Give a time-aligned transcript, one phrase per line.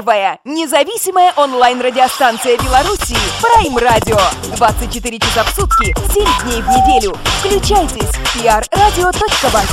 [0.00, 4.16] Первая независимая онлайн-радиостанция Беларуси Прайм Радио.
[4.56, 7.14] 24 часа в сутки, 7 дней в неделю.
[7.38, 8.08] Включайтесь.
[8.34, 9.66] prradio.by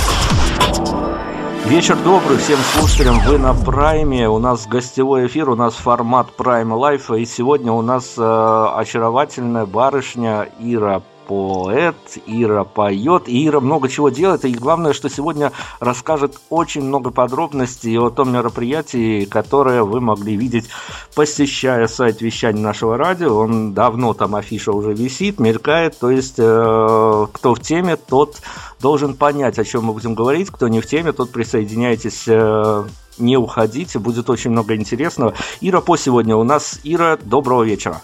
[1.69, 6.73] Вечер добрый всем слушателям, вы на Прайме, у нас гостевой эфир, у нас формат Прайм
[6.73, 13.89] Лайфа, и сегодня у нас э, очаровательная барышня Ира поэт, Ира поет, и Ира много
[13.89, 19.99] чего делает, и главное, что сегодня расскажет очень много подробностей о том мероприятии, которое вы
[19.99, 20.69] могли видеть,
[21.15, 27.27] посещая сайт вещания нашего радио, он давно там афиша уже висит, мелькает, то есть э,
[27.33, 28.37] кто в теме, тот
[28.79, 32.83] должен понять, о чем мы будем говорить, кто не в теме, тот присоединяйтесь э,
[33.17, 35.33] не уходите, будет очень много интересного.
[35.61, 36.79] Ира по сегодня у нас.
[36.83, 38.01] Ира, доброго вечера.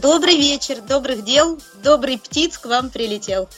[0.00, 3.48] Добрый вечер, добрых дел, добрый птиц к вам прилетел.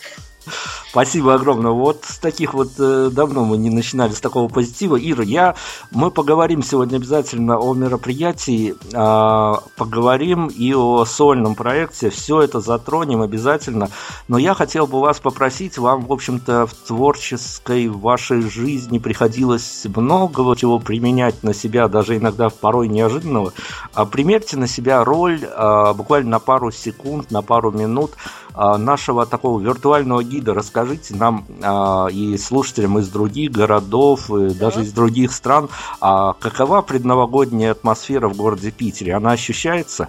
[0.91, 1.73] Спасибо огромное.
[1.73, 4.97] Вот с таких вот э, давно мы не начинали с такого позитива.
[4.97, 5.55] Ира, я,
[5.91, 12.11] мы поговорим сегодня обязательно о мероприятии, э, поговорим и о сольном проекте.
[12.11, 13.91] Все это затронем обязательно.
[14.29, 20.57] Но я хотел бы вас попросить, вам, в общем-то, в творческой вашей жизни приходилось много
[20.57, 23.53] чего применять на себя, даже иногда порой неожиданного.
[23.93, 28.13] А примерьте на себя роль э, буквально на пару секунд, на пару минут
[28.57, 30.55] нашего такого виртуального гида.
[30.55, 35.69] Расскажите нам а, и слушателям из других городов, и даже из других стран,
[36.01, 39.15] а какова предновогодняя атмосфера в городе Питере?
[39.15, 40.09] Она ощущается?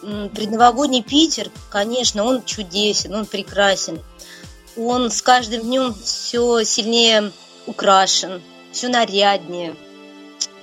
[0.00, 4.00] Предновогодний Питер, конечно, он чудесен, он прекрасен.
[4.76, 7.32] Он с каждым днем все сильнее
[7.66, 9.76] украшен, все наряднее.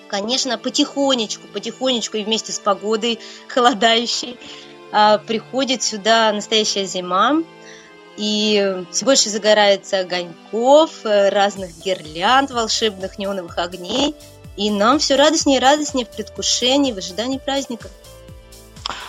[0.07, 4.70] Конечно, потихонечку, потихонечку и вместе с погодой холодающей а,
[5.25, 7.43] приходит сюда настоящая зима,
[8.17, 14.15] и все больше загорается огоньков, э, разных гирлянд, волшебных неоновых огней,
[14.57, 17.89] и нам все радостнее и радостнее в предвкушении, в ожидании праздника.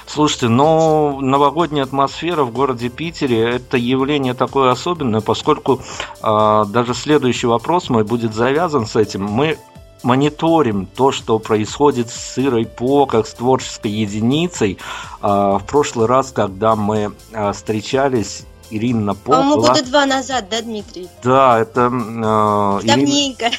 [0.06, 5.81] Слушайте, ну, новогодняя атмосфера в городе Питере– это явление такое особенное, поскольку
[6.22, 9.25] э, даже следующий вопрос мой будет завязан с этим.
[9.25, 9.59] Мы
[10.03, 14.79] мониторим то, что происходит с Сырой По, как с творческой единицей.
[15.21, 19.33] А, в прошлый раз, когда мы а, встречались, Ирина По...
[19.33, 19.69] По-моему, была...
[19.69, 21.09] года два назад, да, Дмитрий?
[21.23, 21.81] Да, это...
[21.83, 22.87] Э.
[22.87, 23.51] Ирина...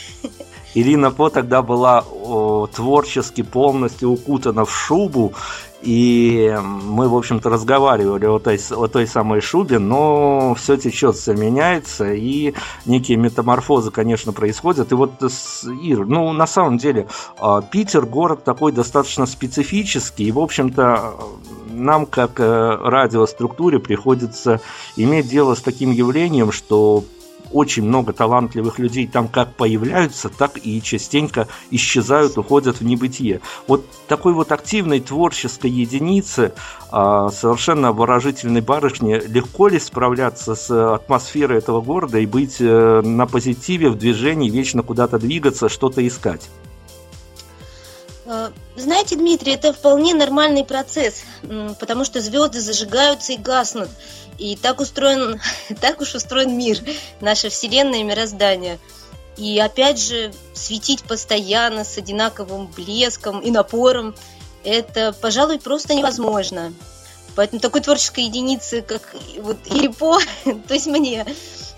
[0.74, 5.34] Ирина По тогда была о, творчески полностью укутана в шубу,
[5.82, 11.34] и мы, в общем-то, разговаривали о той, о той самой шубе, но все течет, все
[11.34, 12.54] меняется, и
[12.86, 14.92] некие метаморфозы, конечно, происходят.
[14.92, 15.22] И вот,
[15.82, 17.08] Ир, ну, на самом деле,
[17.38, 21.16] а, Питер город такой достаточно специфический, и, в общем-то,
[21.70, 24.62] нам, как э, радиоструктуре, приходится
[24.96, 27.04] иметь дело с таким явлением, что
[27.54, 33.42] очень много талантливых людей там как появляются, так и частенько исчезают, уходят в небытие.
[33.68, 36.54] Вот такой вот активной творческой единицы,
[36.92, 43.26] а, совершенно выражительной барышне, легко ли справляться с атмосферой этого города и быть э, на
[43.26, 46.50] позитиве, в движении, вечно куда-то двигаться, что-то искать?
[48.26, 51.24] Э, знаете, Дмитрий, это вполне нормальный процесс,
[51.80, 53.90] потому что звезды зажигаются и гаснут.
[54.38, 55.40] И так устроен,
[55.82, 56.80] так уж устроен мир,
[57.22, 58.80] наша Вселенная и мироздание.
[59.36, 64.16] И опять же, светить постоянно с одинаковым блеском и напором,
[64.64, 66.74] это, пожалуй, просто невозможно.
[67.36, 70.20] Поэтому такой творческой единицы, как вот Ирипо,
[70.68, 71.26] то есть мне,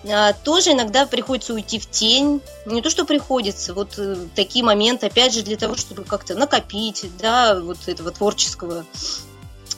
[0.07, 2.41] а, тоже иногда приходится уйти в тень.
[2.65, 7.05] Не то, что приходится, вот э, такие моменты, опять же, для того, чтобы как-то накопить,
[7.19, 8.85] да, вот этого творческого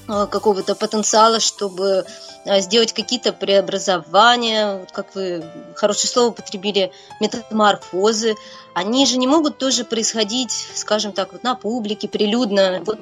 [0.08, 2.06] а, какого-то потенциала, чтобы
[2.46, 5.44] а, сделать какие-то преобразования, как вы
[5.76, 8.36] хорошее слово потребили, метаморфозы,
[8.74, 12.82] они же не могут тоже происходить, скажем так, вот на публике, прилюдно.
[12.86, 13.00] Вот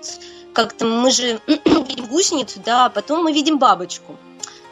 [0.55, 4.15] как-то мы же видим гусеницу, да, а потом мы видим бабочку.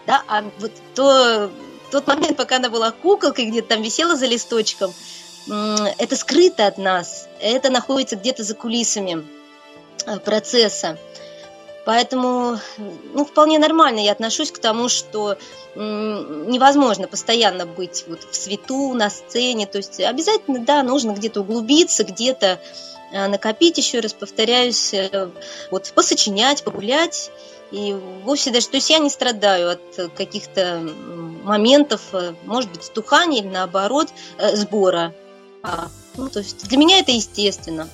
[0.07, 1.51] Да, а вот то
[1.91, 4.91] тот момент, пока она была куколкой, где-то там висела за листочком,
[5.45, 9.25] это скрыто от нас, это находится где-то за кулисами
[10.05, 10.97] э, процесса.
[11.85, 12.59] Поэтому,
[13.13, 15.37] ну, вполне нормально я отношусь к тому, что
[15.75, 19.67] невозможно постоянно быть вот в свету, на сцене.
[19.67, 22.61] То есть обязательно, да, нужно где-то углубиться, где-то
[23.13, 25.29] накопить, еще раз повторяюсь, э,
[25.71, 27.31] вот посочинять, погулять.
[27.71, 27.93] И
[28.23, 30.79] вовсе даже, то есть я не страдаю от каких-то
[31.43, 35.13] моментов, э, может быть, стухания или наоборот, э, сбора.
[35.63, 37.89] А, ну, то есть для меня это естественно.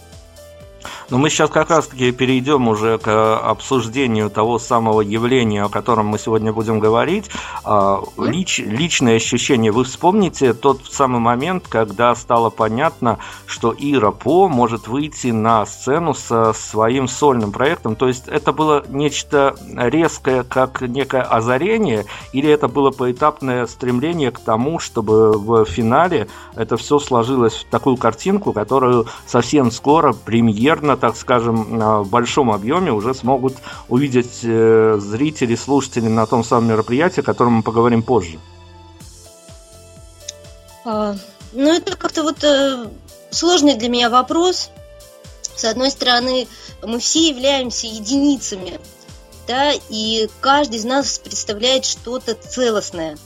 [1.09, 6.19] Но мы сейчас как раз-таки перейдем уже к обсуждению того самого явления, о котором мы
[6.19, 7.29] сегодня будем говорить.
[7.63, 9.71] А, лич, личное ощущение.
[9.71, 16.13] Вы вспомните тот самый момент, когда стало понятно, что Ира По может выйти на сцену
[16.13, 17.95] со своим сольным проектом.
[17.95, 24.39] То есть это было нечто резкое, как некое озарение, или это было поэтапное стремление к
[24.39, 30.13] тому, чтобы в финале это все сложилось в такую картинку, которую совсем скоро
[30.69, 33.55] премьерно так скажем, в большом объеме уже смогут
[33.87, 38.39] увидеть э, зрители, слушатели на том самом мероприятии, о котором мы поговорим позже?
[40.85, 41.15] А,
[41.53, 42.87] ну, это как-то вот э,
[43.31, 44.69] сложный для меня вопрос.
[45.55, 46.47] С одной стороны,
[46.83, 48.79] мы все являемся единицами,
[49.47, 53.17] да, и каждый из нас представляет что-то целостное.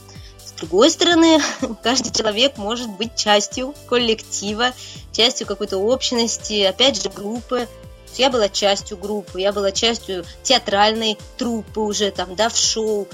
[0.54, 1.40] С другой стороны,
[1.82, 4.72] каждый человек может быть частью коллектива,
[5.12, 7.68] частью какой-то общности, опять же, группы.
[8.16, 13.08] Я была частью группы, я была частью театральной труппы уже там, да, в шоу.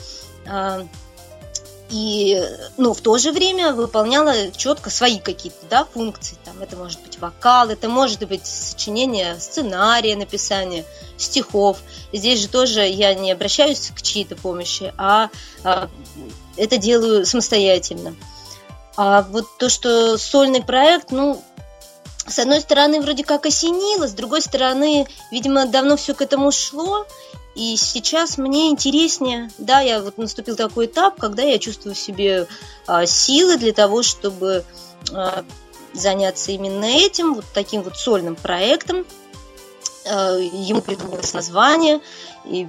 [1.90, 2.40] И,
[2.76, 6.36] ну, в то же время выполняла четко свои какие-то, да, функции.
[6.44, 10.84] Там это может быть вокал, это может быть сочинение сценария, написание
[11.16, 11.78] стихов.
[12.12, 15.30] Здесь же тоже я не обращаюсь к чьей-то помощи, а,
[15.64, 15.88] а
[16.56, 18.14] это делаю самостоятельно.
[18.96, 21.42] А вот то, что сольный проект, ну,
[22.26, 27.06] с одной стороны, вроде как осенило, с другой стороны, видимо, давно все к этому шло,
[27.54, 32.46] и сейчас мне интереснее, да, я вот наступил такой этап, когда я чувствую в себе
[32.86, 34.64] а, силы для того, чтобы
[35.12, 35.44] а,
[35.92, 39.04] заняться именно этим, вот таким вот сольным проектом.
[40.06, 42.00] А, ему придумалось название,
[42.44, 42.68] и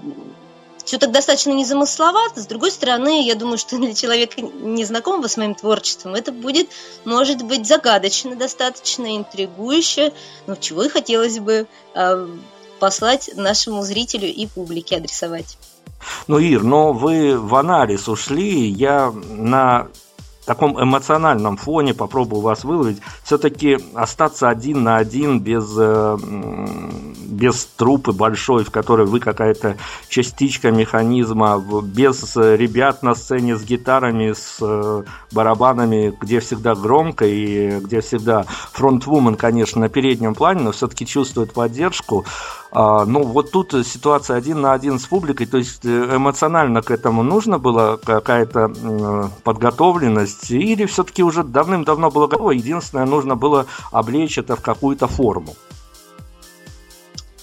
[0.83, 2.41] все так достаточно незамысловато.
[2.41, 6.69] С другой стороны, я думаю, что для человека, незнакомого с моим творчеством, это будет,
[7.05, 10.11] может быть, загадочно достаточно, интригующе,
[10.47, 12.27] но чего и хотелось бы э,
[12.81, 15.57] послать нашему зрителю и публике адресовать.
[16.27, 18.67] Ну, Ир, но вы в анализ ушли.
[18.69, 19.87] Я на
[20.45, 26.17] таком эмоциональном фоне попробую вас выловить, все-таки остаться один на один без, э,
[27.27, 29.77] без трупы большой, в которой вы какая-то
[30.09, 37.79] частичка механизма, без ребят на сцене с гитарами, с э, барабанами, где всегда громко и
[37.79, 38.43] где всегда
[38.73, 42.25] фронтвумен, конечно, на переднем плане, но все-таки чувствует поддержку.
[42.73, 46.89] А, ну, вот тут ситуация один на один с публикой, то есть э, эмоционально к
[46.89, 54.37] этому нужно было какая-то подготовленность, или все-таки уже давным-давно было готово, единственное, нужно было облечь
[54.37, 55.57] это в какую-то форму?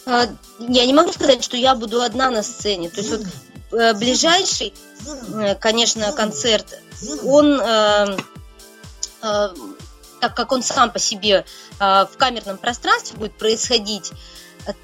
[0.07, 0.29] А,
[0.61, 2.89] я не могу сказать, что я буду одна на сцене.
[2.89, 4.73] То есть вот э, ближайший,
[5.35, 6.81] э, конечно, концерт,
[7.25, 7.61] он
[10.21, 11.45] так как он сам по себе
[11.79, 14.13] в камерном пространстве будет происходить,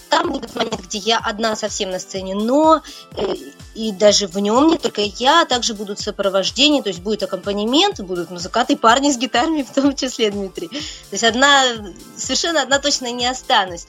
[0.08, 2.82] там будет момент, где я одна совсем на сцене, но
[3.16, 3.34] э,
[3.74, 8.00] и даже в нем не только я, а также будут сопровождения, то есть будет аккомпанемент,
[8.00, 10.68] будут музыканты, парни с гитарами, в том числе Дмитрий.
[10.68, 11.64] То есть одна,
[12.16, 13.86] совершенно одна точно не останусь.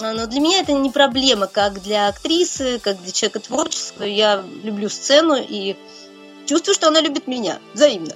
[0.00, 4.04] Но для меня это не проблема, как для актрисы, как для человека творческого.
[4.04, 5.76] Я люблю сцену и
[6.46, 8.14] чувствую, что она любит меня взаимно.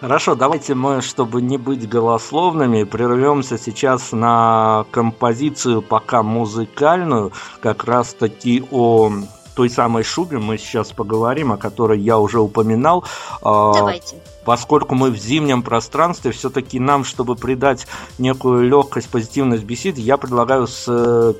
[0.00, 8.12] Хорошо, давайте мы, чтобы не быть голословными, прервемся сейчас на композицию пока музыкальную, как раз
[8.14, 9.10] таки о
[9.54, 13.04] той самой шубе мы сейчас поговорим, о которой я уже упоминал.
[13.40, 14.16] А, давайте.
[14.44, 17.86] Поскольку мы в зимнем пространстве, все-таки нам, чтобы придать
[18.18, 20.84] некую легкость, позитивность беседе, я предлагаю с,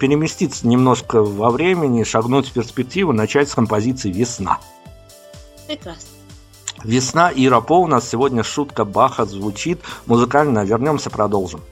[0.01, 4.59] переместиться немножко во времени, шагнуть в перспективу, начать с композиции «Весна».
[5.67, 6.14] Прекрасно.
[6.85, 9.81] Весна и Рапо у нас сегодня шутка Баха звучит.
[10.07, 11.63] Музыкально вернемся, продолжим.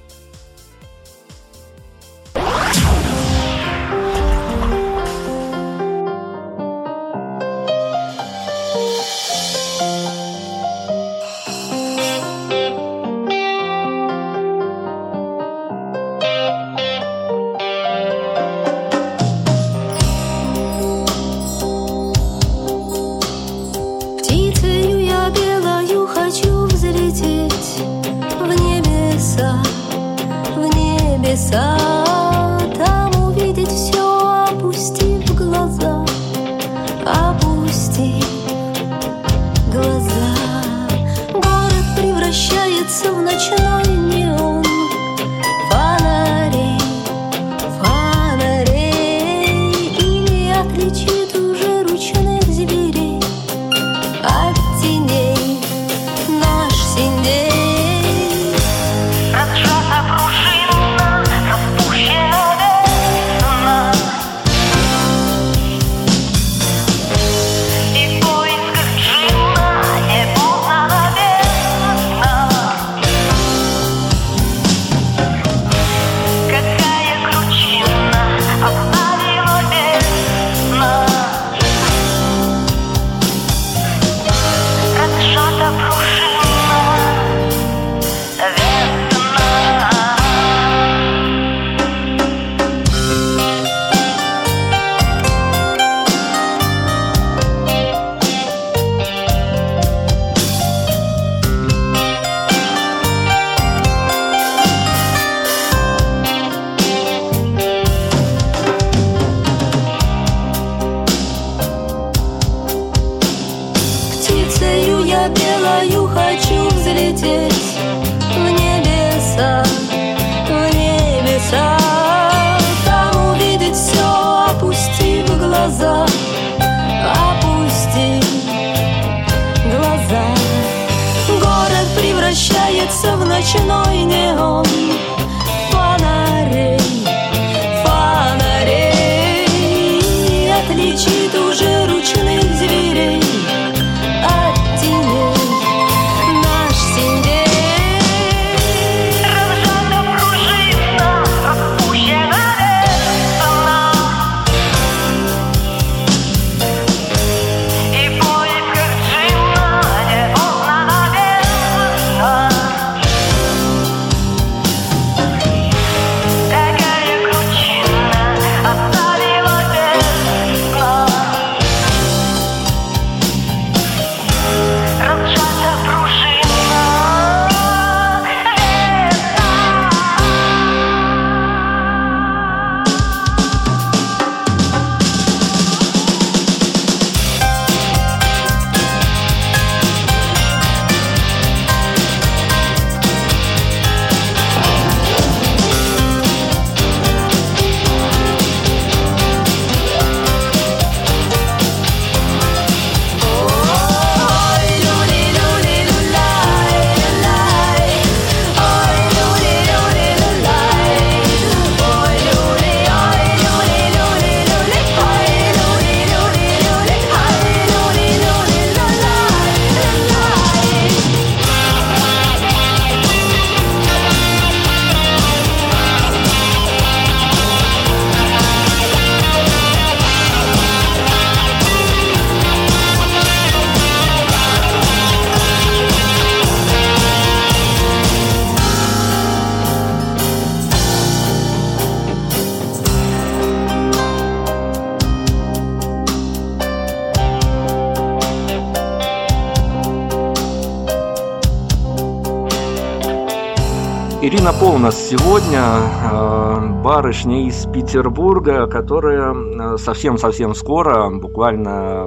[254.72, 262.06] У нас сегодня, э, барышня из Петербурга, которая э, совсем-совсем скоро, буквально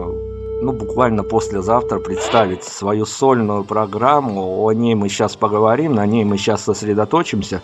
[0.62, 4.64] ну, буквально послезавтра представит свою сольную программу.
[4.64, 7.62] О ней мы сейчас поговорим, на ней мы сейчас сосредоточимся.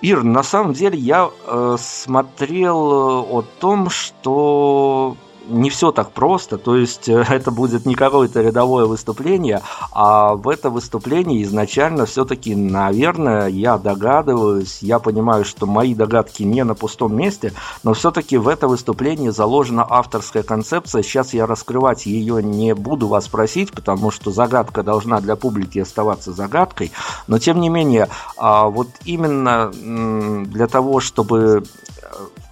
[0.00, 5.16] Ир, на самом деле я э, смотрел о том, что
[5.48, 10.48] не все так просто, то есть э, это будет не какое-то рядовое выступление, а в
[10.48, 17.16] это выступление изначально все-таки, наверное, я догадываюсь, я понимаю, что мои догадки не на пустом
[17.16, 21.02] месте, но все-таки в это выступление заложена авторская концепция.
[21.02, 26.32] Сейчас я раскрывать ее не буду вас просить, потому что загадка должна для публики оставаться
[26.32, 26.92] загадкой,
[27.26, 29.70] но тем не менее, а вот именно
[30.44, 31.64] для того, чтобы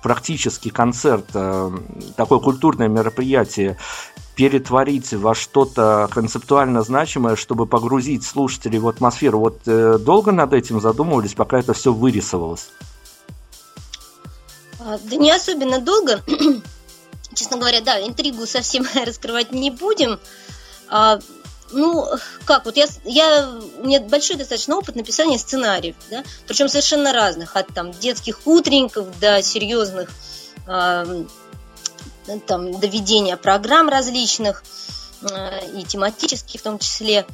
[0.03, 1.71] практически концерт, э,
[2.17, 3.79] такое культурное мероприятие
[4.35, 9.39] перетворить во что-то концептуально значимое, чтобы погрузить слушателей в атмосферу.
[9.39, 12.71] Вот э, долго над этим задумывались, пока это все вырисовалось?
[14.81, 16.23] А, да не особенно долго.
[17.35, 20.19] Честно говоря, да, интригу совсем раскрывать не будем.
[21.73, 22.07] А, ну,
[22.45, 23.49] как, вот я, я,
[23.79, 29.19] у меня большой достаточно опыт написания сценариев, да, причем совершенно разных, от там детских утренников
[29.21, 30.11] до серьезных,
[30.67, 31.25] э,
[32.47, 34.63] там, до ведения программ различных,
[35.23, 37.27] э, и тематических в том числе.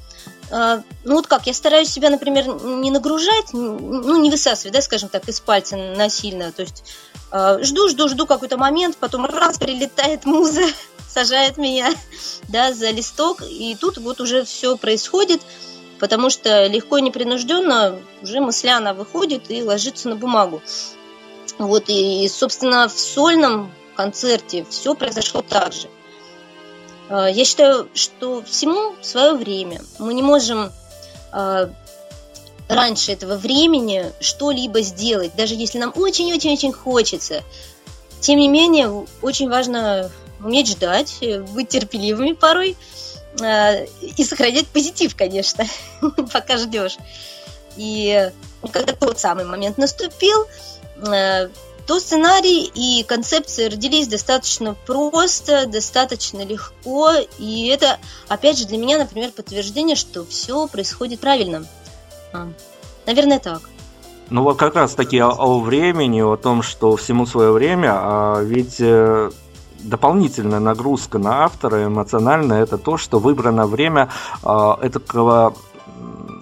[0.50, 5.09] Э, ну, вот как, я стараюсь себя, например, не нагружать, ну, не высасывать, да, скажем
[5.09, 6.85] так, из пальца насильно, то есть
[7.33, 10.62] э, жду, жду, жду какой-то момент, потом раз, прилетает муза,
[11.08, 11.92] сажает меня
[12.48, 15.40] да, за листок, и тут вот уже все происходит,
[15.98, 20.62] потому что легко и непринужденно уже мысляно выходит и ложится на бумагу.
[21.58, 25.88] Вот, и, собственно, в сольном концерте все произошло так же.
[27.08, 29.82] А, я считаю, что всему свое время.
[29.98, 30.70] Мы не можем
[31.32, 31.70] а,
[32.68, 37.42] раньше этого времени что-либо сделать, даже если нам очень-очень-очень хочется.
[38.20, 40.10] Тем не менее, очень важно
[40.42, 42.76] уметь ждать, э, быть терпеливыми порой
[43.40, 45.64] э, и сохранять позитив, конечно,
[46.33, 46.97] пока ждешь.
[47.76, 48.30] И
[48.73, 50.47] когда тот самый момент наступил,
[51.07, 51.49] э,
[51.87, 58.99] то сценарий и концепция родились достаточно просто, достаточно легко, и это, опять же, для меня,
[58.99, 61.64] например, подтверждение, что все происходит правильно.
[62.35, 62.49] А,
[63.07, 63.62] наверное, так.
[64.28, 68.42] Ну вот как раз таки о, о времени, о том, что всему свое время, а
[68.42, 68.83] ведь
[69.78, 74.08] дополнительная нагрузка на автора эмоциональная это то, что выбрано время
[74.42, 75.54] э, этого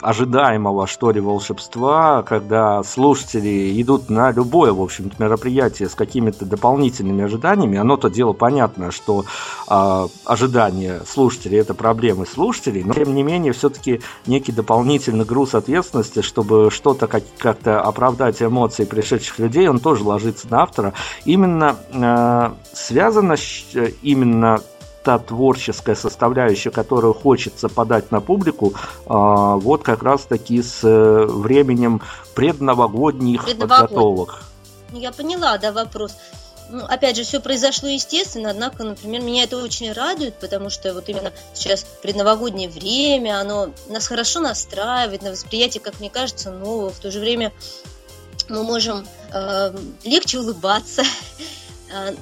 [0.02, 7.24] ожидаемого, что ли, волшебства, когда слушатели идут на любое, в общем-то, мероприятие с какими-то дополнительными
[7.24, 9.24] ожиданиями, оно-то дело понятно, что
[9.68, 16.22] э, ожидания слушателей– это проблемы слушателей, но, тем не менее, все-таки некий дополнительный груз ответственности,
[16.22, 20.92] чтобы что-то как- как-то оправдать эмоции пришедших людей, он тоже ложится на автора.
[21.24, 23.36] Именно э, связано
[24.02, 24.60] именно
[25.06, 28.74] та творческая составляющая, которую хочется подать на публику,
[29.06, 32.02] а, вот как раз-таки с э, временем
[32.34, 33.88] предновогодних Предновогод...
[33.88, 34.42] подготовок.
[34.92, 36.12] Я поняла, да, вопрос.
[36.70, 41.08] Ну, опять же, все произошло естественно, однако, например, меня это очень радует, потому что вот
[41.08, 46.90] именно сейчас предновогоднее время, оно нас хорошо настраивает на восприятие, как мне кажется, нового.
[46.90, 47.52] В то же время
[48.48, 49.72] мы можем э,
[50.02, 51.04] легче улыбаться,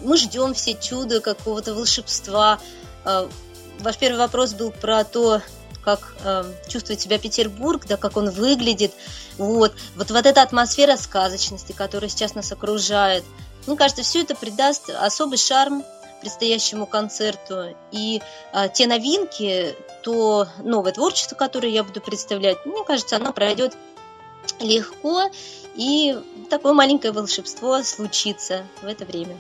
[0.03, 2.59] мы ждем все чуда, какого-то волшебства.
[3.05, 3.29] А,
[3.81, 5.41] ваш первый вопрос был про то,
[5.85, 8.93] как э, чувствует себя Петербург, да, как он выглядит.
[9.37, 9.75] Вот.
[9.97, 13.23] вот, вот эта атмосфера сказочности, которая сейчас нас окружает.
[13.67, 15.85] Мне кажется, все это придаст особый шарм
[16.21, 17.77] предстоящему концерту.
[17.93, 23.77] И э, те новинки, то новое творчество, которое я буду представлять, мне кажется, оно пройдет
[24.61, 25.31] легко,
[25.75, 26.19] и
[26.49, 29.37] такое маленькое волшебство случится в это время.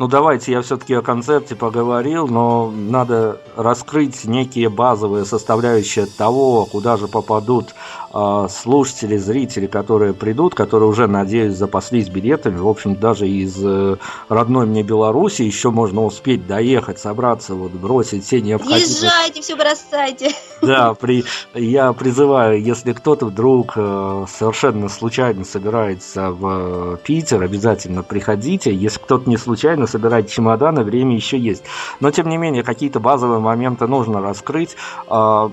[0.00, 6.96] Ну давайте я все-таки о концерте поговорил, но надо раскрыть некие базовые составляющие того, куда
[6.96, 7.74] же попадут
[8.14, 12.56] э, слушатели, зрители, которые придут, которые уже, надеюсь, запаслись билетами.
[12.56, 13.98] В общем, даже из э,
[14.30, 18.80] родной мне Беларуси еще можно успеть доехать, собраться, вот бросить все необходимые...
[18.80, 20.30] Езжайте, все бросайте.
[20.62, 21.24] Да, при...
[21.52, 28.74] я призываю, если кто-то вдруг э, совершенно случайно собирается в Питер, обязательно приходите.
[28.74, 31.64] Если кто-то не случайно собирает чемоданы, время еще есть.
[32.00, 34.76] Но, тем не менее, какие-то базовые моменты нужно раскрыть.
[35.08, 35.50] Э,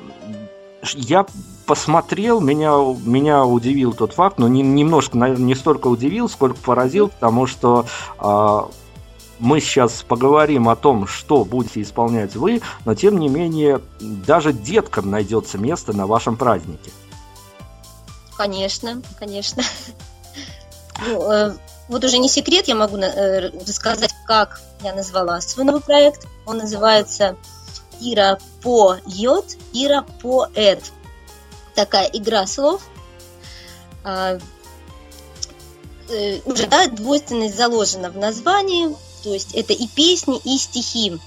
[0.94, 1.26] я
[1.66, 2.72] посмотрел, меня,
[3.06, 7.86] меня удивил тот факт, но не, немножко, наверное, не столько удивил, сколько поразил, потому что
[8.20, 8.62] э,
[9.40, 15.12] мы сейчас поговорим о том, что будете исполнять вы, но тем не менее, даже деткам
[15.12, 16.92] найдется место на вашем празднике.
[18.36, 19.64] Конечно, конечно.
[21.06, 21.54] Ну, э,
[21.90, 26.28] вот уже не секрет, я могу э, рассказать, как я назвала свой новый проект.
[26.46, 27.38] Он называется
[28.00, 30.84] Ира поет, Ира поэт.
[31.74, 32.82] Такая игра слов.
[34.04, 34.38] А,
[36.10, 41.20] э, уже да, двойственность заложена в названии, то есть это и песни, и стихи.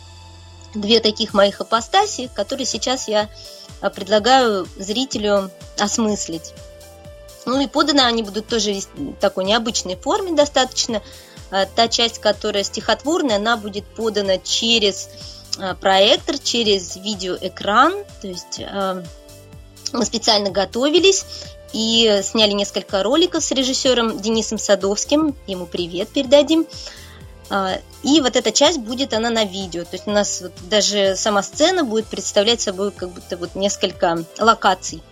[0.74, 3.28] Две таких моих апостаси, которые сейчас я
[3.80, 6.52] а, предлагаю зрителю осмыслить.
[7.46, 11.02] Ну и поданы они будут тоже в такой необычной форме достаточно.
[11.50, 15.08] А, та часть, которая стихотворная, она будет подана через
[15.58, 18.04] а, проектор, через видеоэкран.
[18.22, 19.02] То есть а,
[19.92, 21.24] мы специально готовились
[21.72, 25.36] и сняли несколько роликов с режиссером Денисом Садовским.
[25.46, 26.66] Ему привет передадим.
[28.04, 29.82] И вот эта часть будет она на видео.
[29.82, 35.02] То есть у нас даже сама сцена будет представлять собой как будто вот несколько локаций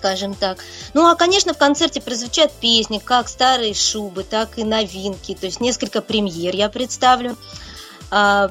[0.00, 0.64] скажем так.
[0.94, 5.60] Ну, а, конечно, в концерте прозвучат песни, как старые шубы, так и новинки, то есть
[5.60, 7.36] несколько премьер я представлю.
[8.10, 8.50] А,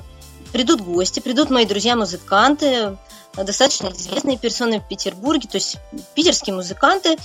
[0.54, 2.98] придут гости, придут мои друзья-музыканты,
[3.36, 5.78] достаточно известные персоны в Петербурге, то есть
[6.14, 7.18] питерские музыканты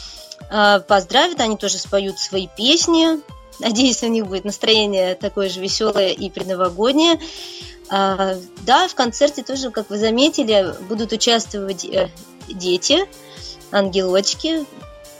[0.48, 3.20] а, поздравят, они тоже споют свои песни.
[3.60, 7.20] Надеюсь, у них будет настроение такое же веселое и предновогоднее.
[7.90, 12.08] А, да, в концерте тоже, как вы заметили, будут участвовать э,
[12.48, 13.06] дети–
[13.74, 14.64] ангелочки,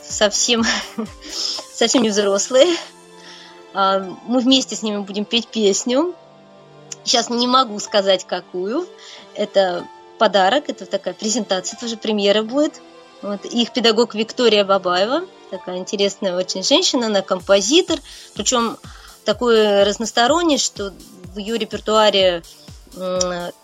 [0.01, 0.63] совсем,
[1.73, 2.75] совсем не взрослые.
[3.73, 6.15] А, мы вместе с ними будем петь песню.
[7.03, 8.87] Сейчас не могу сказать, какую.
[9.35, 9.85] Это
[10.17, 12.81] подарок, это такая презентация, тоже премьера будет.
[13.21, 13.43] Вот.
[13.45, 17.99] Их педагог Виктория Бабаева, такая интересная очень женщина, она композитор,
[18.33, 18.77] причем
[19.25, 20.93] такой разносторонний, что
[21.33, 22.43] в ее репертуаре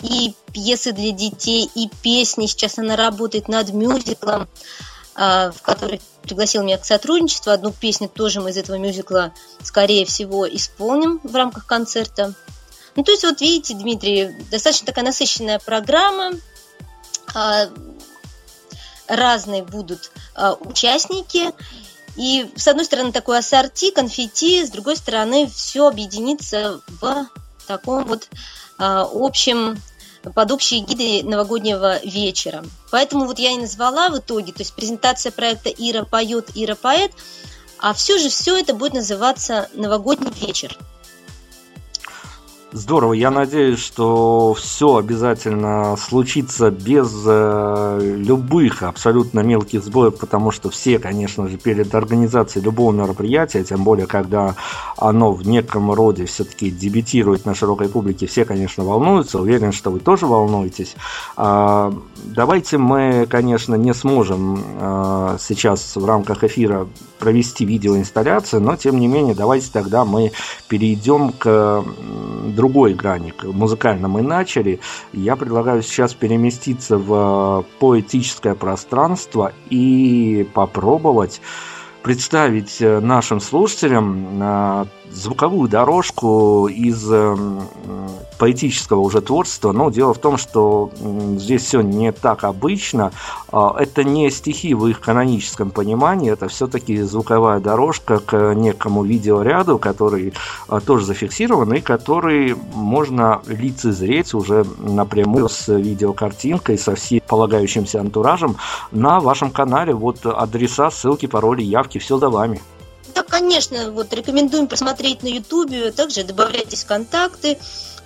[0.01, 2.47] и пьесы для детей, и песни.
[2.47, 4.47] Сейчас она работает над мюзиклом,
[5.15, 7.51] а, в который пригласил меня к сотрудничеству.
[7.51, 12.33] Одну песню тоже мы из этого мюзикла, скорее всего, исполним в рамках концерта.
[12.95, 16.31] Ну, то есть, вот видите, Дмитрий, достаточно такая насыщенная программа.
[17.33, 17.69] А,
[19.07, 20.11] разные будут
[20.61, 21.51] участники.
[22.17, 27.27] И, с одной стороны, такой ассорти, конфетти, с другой стороны, все объединится в
[27.67, 28.27] таком вот
[28.81, 29.77] общим
[30.35, 32.63] под общие гиды новогоднего вечера.
[32.91, 37.11] Поэтому вот я и назвала в итоге, то есть презентация проекта «Ира поет, Ира поэт»,
[37.79, 40.77] а все же все это будет называться «Новогодний вечер».
[42.73, 50.69] Здорово, я надеюсь, что все обязательно случится без э, любых абсолютно мелких сбоев, потому что
[50.69, 54.55] все, конечно же, перед организацией любого мероприятия, тем более, когда
[54.95, 59.99] оно в неком роде все-таки дебютирует на широкой публике, все, конечно, волнуются, уверен, что вы
[59.99, 60.95] тоже волнуетесь.
[61.35, 61.91] Э,
[62.23, 66.87] давайте мы, конечно, не сможем э, сейчас в рамках эфира
[67.19, 70.31] провести видеоинсталляцию, но, тем не менее, давайте тогда мы
[70.69, 71.83] перейдем к
[72.61, 73.33] другой грани.
[73.41, 74.79] Музыкально мы начали.
[75.13, 81.41] Я предлагаю сейчас переместиться в поэтическое пространство и попробовать
[82.03, 87.61] представить нашим слушателям звуковую дорожку из эм,
[88.37, 90.89] поэтического уже творчества, но дело в том, что
[91.37, 93.11] здесь все не так обычно.
[93.51, 99.77] А, это не стихи в их каноническом понимании, это все-таки звуковая дорожка к некому видеоряду,
[99.77, 100.33] который
[100.67, 108.55] а, тоже зафиксирован и который можно лицезреть уже напрямую с видеокартинкой, со всем полагающимся антуражем
[108.91, 109.93] на вашем канале.
[109.93, 112.61] Вот адреса, ссылки, пароли, явки, все за вами.
[113.13, 117.57] Да, конечно, вот рекомендуем посмотреть на Ютубе, также добавляйтесь в контакты,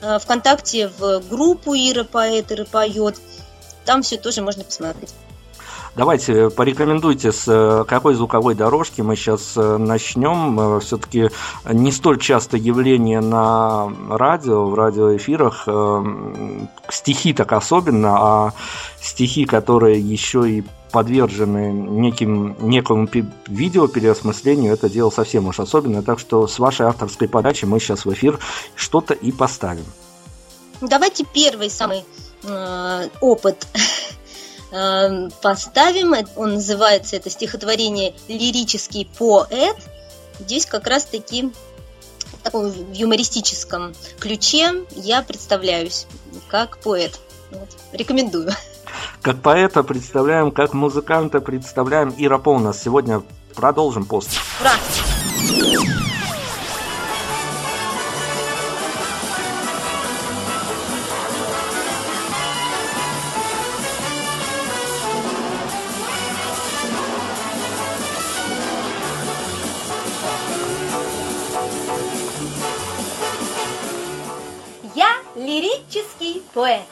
[0.01, 3.15] э, ВКонтакте в группу Ира поэт, Ира поет.
[3.85, 5.13] Там все тоже можно посмотреть.
[5.95, 10.79] Давайте порекомендуйте, с э, какой звуковой дорожки мы сейчас э, начнем.
[10.81, 11.29] Все-таки
[11.71, 15.67] не столь часто явление на радио, в радиоэфирах,
[16.89, 18.53] стихи так особенно, а
[18.99, 20.63] стихи, которые еще и
[20.95, 23.09] подвержены неким, некому
[23.47, 26.01] видео переосмыслению, это дело совсем уж особенное.
[26.01, 28.39] Так что с вашей авторской подачи мы сейчас в эфир
[28.75, 29.85] что-то и поставим.
[30.79, 32.05] Давайте первый самый
[32.43, 33.67] э, опыт
[34.71, 36.15] э, поставим.
[36.35, 39.77] Он называется, это стихотворение «Лирический поэт».
[40.39, 41.51] Здесь как раз-таки
[42.19, 46.07] в таком юмористическом ключе я представляюсь
[46.47, 47.19] как поэт.
[47.51, 47.69] Вот.
[47.93, 48.51] Рекомендую.
[49.21, 52.13] Как поэта представляем, как музыканта представляем.
[52.17, 53.23] Ира Пол нас сегодня
[53.55, 54.29] продолжим пост.
[54.61, 54.73] Ура!
[75.95, 76.85] Лирический поэт.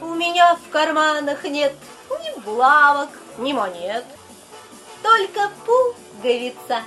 [0.00, 1.74] У меня в карманах нет
[2.10, 4.04] ни булавок, ни монет,
[5.02, 6.82] только пуговица.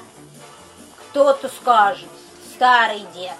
[0.97, 2.09] Кто-то скажет,
[2.55, 3.37] старый дед,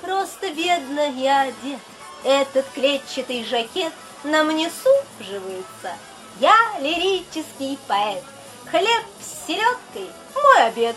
[0.00, 1.80] просто бедно я одет.
[2.24, 3.92] Этот клетчатый жакет
[4.24, 5.92] на мне суживается.
[6.38, 8.24] Я лирический поэт,
[8.70, 10.96] хлеб с селедкой– мой обед.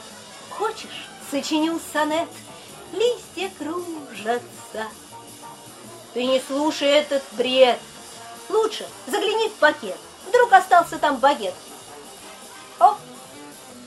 [0.49, 2.29] Хочешь, сочиню сонет,
[2.93, 4.87] листья кружатся.
[6.13, 7.79] Ты не слушай этот бред.
[8.49, 9.97] Лучше загляни в пакет.
[10.27, 11.53] Вдруг остался там багет.
[12.79, 12.95] О,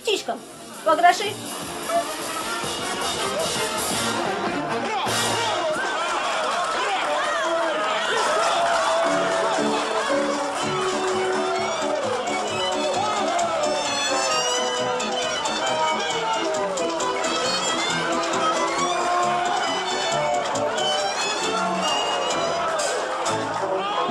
[0.02, 0.40] птичкам,
[0.84, 1.32] по гроши.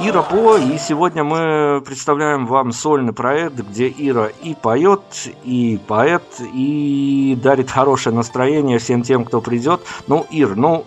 [0.07, 5.01] Ира По, и сегодня мы представляем вам сольный проект, где Ира и поет,
[5.43, 6.21] и поэт,
[6.53, 9.81] и дарит хорошее настроение всем тем, кто придет.
[10.05, 10.85] Ну, Ир, ну,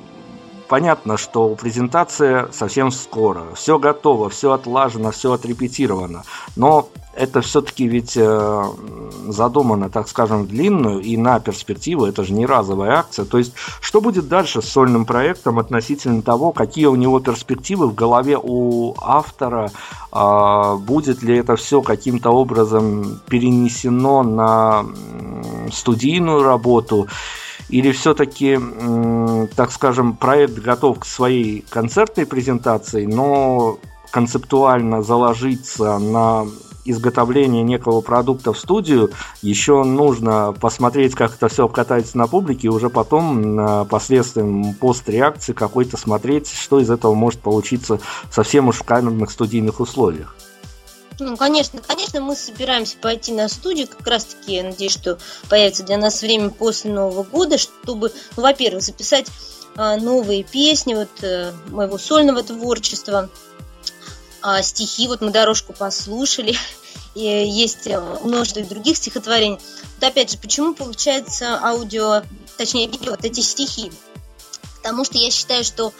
[0.69, 3.55] понятно, что презентация совсем скоро.
[3.57, 6.23] Все готово, все отлажено, все отрепетировано.
[6.55, 8.65] Но это все-таки ведь э,
[9.27, 12.07] задумано, так скажем, длинную и на перспективу.
[12.07, 13.25] Это же не разовая акция.
[13.25, 17.95] То есть, что будет дальше с сольным проектом относительно того, какие у него перспективы в
[17.95, 19.73] голове у автора?
[20.13, 24.87] Э, будет ли это все каким-то образом перенесено на
[25.73, 27.09] студийную работу?
[27.69, 28.59] Или все-таки,
[29.55, 33.79] так скажем, проект готов к своей концертной презентации, но
[34.11, 36.47] концептуально заложиться на
[36.91, 39.11] изготовление некого продукта в студию,
[39.43, 45.97] еще нужно посмотреть, как это все обкатается на публике, и уже потом последствиям постреакции какой-то
[45.97, 50.35] смотреть, что из этого может получиться совсем уж в камерных студийных условиях.
[51.21, 55.83] Ну, конечно, конечно, мы собираемся пойти на студию, как раз таки, я надеюсь, что появится
[55.83, 59.27] для нас время после Нового года, чтобы, ну, во-первых, записать
[59.77, 63.29] а, новые песни вот а, моего сольного творчества,
[64.43, 66.57] а, стихи, вот мы дорожку послушали,
[67.15, 69.59] и есть э, множество других стихотворений.
[69.97, 72.23] Вот опять же, почему получается аудио,
[72.57, 73.91] точнее видео, вот эти стихи?
[74.77, 75.93] Потому что я считаю, что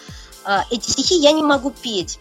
[0.45, 2.19] а, эти стихи я не могу петь.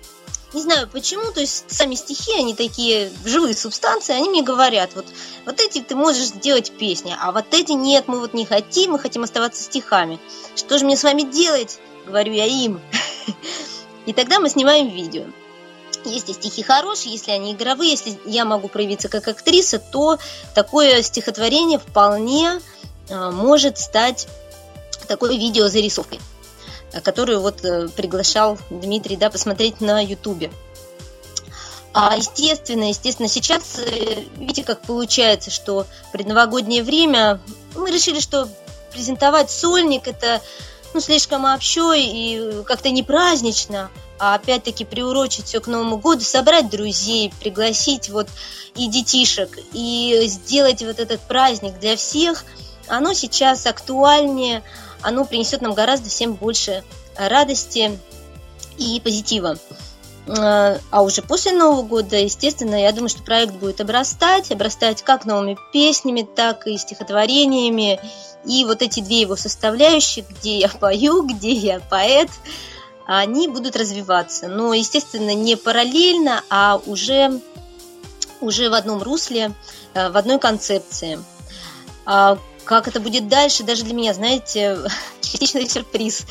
[0.55, 5.05] Не знаю почему, то есть сами стихи, они такие живые субстанции, они мне говорят, вот,
[5.45, 8.99] вот эти ты можешь сделать песни, а вот эти нет, мы вот не хотим, мы
[8.99, 10.19] хотим оставаться стихами.
[10.57, 11.79] Что же мне с вами делать?
[12.07, 12.81] Говорю я им.
[14.07, 15.25] И тогда мы снимаем видео.
[16.05, 20.19] Если стихи хорошие, если они игровые, если я могу проявиться как актриса, то
[20.55, 22.61] такое стихотворение вполне
[23.11, 24.29] а, может стать
[25.07, 26.21] такой видеозарисовкой.
[26.93, 30.51] Э, которую вот э, приглашал Дмитрий, да, посмотреть на Ютубе.
[31.93, 37.41] А естественно, естественно, сейчас, э, видите, как получается, что предновогоднее время
[37.75, 38.49] мы решили, что
[38.93, 40.41] презентовать сольник это
[40.95, 46.71] ну, слишком общо и как-то не празднично, а опять-таки приурочить все к Новому году, собрать
[46.71, 48.29] друзей, пригласить вот
[48.75, 52.45] и детишек, и сделать вот этот праздник для всех,
[52.89, 54.63] оно сейчас актуальнее,
[55.03, 56.83] оно принесет нам гораздо всем больше
[57.17, 57.99] радости
[58.77, 59.59] и позитива.
[60.29, 65.25] А, а уже после Нового года, естественно, я думаю, что проект будет обрастать, обрастать как
[65.25, 68.01] новыми песнями, так и стихотворениями.
[68.45, 72.31] И вот эти две его составляющие, где я пою, где я поэт,
[73.07, 74.49] они будут развиваться.
[74.49, 77.41] Но, естественно, не параллельно, а уже,
[78.41, 79.53] уже в одном русле,
[79.95, 81.19] э, в одной концепции.
[82.05, 84.79] А как это будет дальше, даже для меня, знаете,
[85.21, 86.27] частичный сюрприз.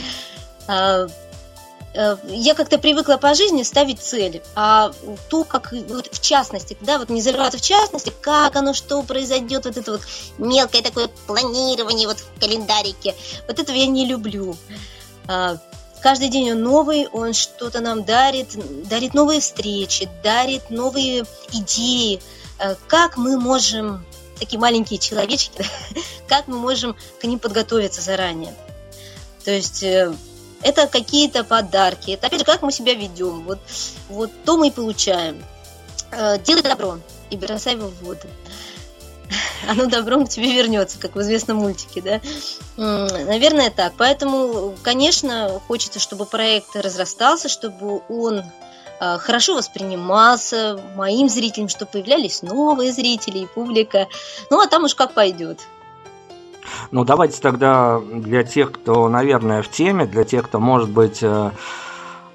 [1.98, 4.92] Э, я как-то привыкла по жизни ставить цели, а
[5.30, 9.66] то, как вот в частности, да, вот не заливаться в частности, как оно, что произойдет,
[9.66, 10.02] вот это вот
[10.38, 13.16] мелкое такое планирование вот в календарике,
[13.48, 14.56] вот этого я не люблю.
[15.28, 15.58] А,
[16.02, 18.50] каждый день он новый, он что-то нам дарит,
[18.88, 22.22] дарит новые встречи, дарит новые идеи,
[22.60, 24.06] э, как мы можем
[24.40, 25.66] такие маленькие человечки,
[26.28, 28.54] как мы можем к ним подготовиться заранее.
[29.44, 30.14] То есть э,
[30.62, 33.44] это какие-то подарки, это опять же, как мы себя ведем.
[33.44, 33.60] Вот,
[34.10, 35.44] вот то мы и получаем.
[36.12, 38.28] Э, делай добро и бросай его в воду.
[39.68, 42.22] Оно добром к тебе вернется, как в известном мультике, да?
[42.78, 43.94] Наверное, так.
[43.98, 48.44] Поэтому, конечно, хочется, чтобы проект разрастался, чтобы он
[49.00, 54.08] Э, хорошо воспринимался моим зрителям, что появлялись новые зрители и публика.
[54.50, 55.60] Ну, а там уж как пойдет.
[56.92, 61.52] Ну, давайте тогда для тех, кто, наверное, в теме, для тех, кто, может быть, э,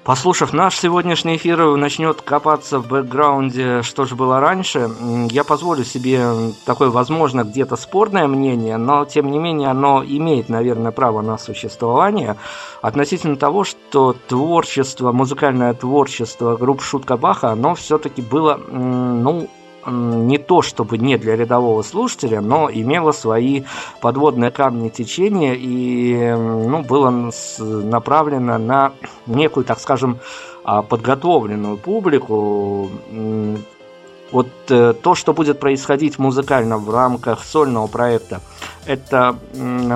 [0.03, 4.89] Послушав наш сегодняшний эфир, начнет копаться в бэкграунде, что же было раньше.
[5.31, 6.25] Я позволю себе
[6.65, 12.35] такое, возможно, где-то спорное мнение, но, тем не менее, оно имеет, наверное, право на существование
[12.81, 19.47] относительно того, что творчество, музыкальное творчество групп Шутка Баха, оно все-таки было, ну,
[19.87, 23.63] не то чтобы не для рядового слушателя, но имело свои
[24.01, 28.93] подводные камни течения и ну, было направлено на
[29.27, 30.19] некую, так скажем,
[30.63, 32.89] а, подготовленную публику.
[34.33, 38.41] Вот э, то, что будет происходить музыкально в рамках сольного проекта–
[38.85, 39.37] это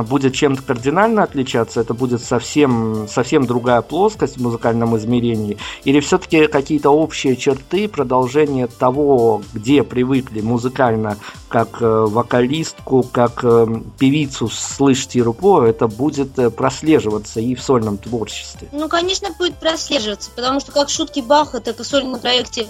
[0.08, 6.48] будет чем-то кардинально отличаться, это будет совсем, совсем другая плоскость в музыкальном измерении, или все-таки
[6.48, 11.18] какие-то общие черты, продолжение того, где привыкли музыкально,
[11.50, 17.98] как э, вокалистку, как э, певицу слышать Ерупо, это будет э, прослеживаться и в сольном
[17.98, 18.68] творчестве?
[18.72, 22.68] Ну, конечно, будет прослеживаться, потому что как шутки Баха, так и в сольном проекте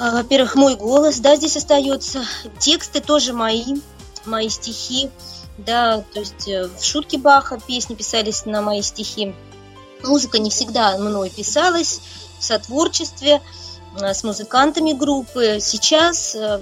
[0.00, 2.24] во-первых, мой голос, да, здесь остается.
[2.58, 3.76] Тексты тоже мои
[4.26, 5.10] мои стихи,
[5.58, 9.34] да, то есть э, в шутке Баха песни писались на мои стихи.
[10.02, 12.00] Музыка не всегда мной писалась
[12.38, 13.42] в сотворчестве
[14.00, 15.58] э, с музыкантами группы.
[15.60, 16.60] Сейчас э,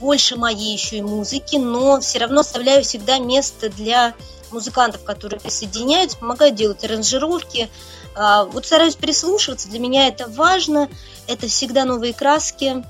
[0.00, 4.14] больше моей еще и музыки, но все равно оставляю всегда место для
[4.50, 7.70] музыкантов, которые присоединяются, помогают делать аранжировки.
[8.14, 10.88] А, вот стараюсь прислушиваться, для меня это важно,
[11.26, 12.84] это всегда новые краски,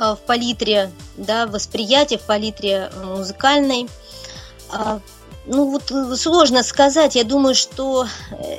[0.00, 3.86] Э, в палитре, да, восприятия, в палитре музыкальной.
[4.72, 4.98] А,
[5.44, 8.06] ну вот э, сложно сказать, я думаю, что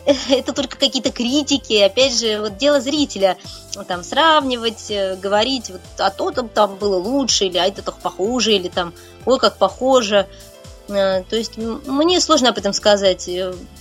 [0.05, 3.37] э, это только какие-то критики, опять же, вот дело зрителя,
[3.87, 8.67] там сравнивать, говорить, вот, а то там, было лучше, или а это так похуже, или
[8.67, 8.93] там,
[9.25, 10.27] ой, как похоже.
[10.87, 13.29] То есть мне сложно об этом сказать.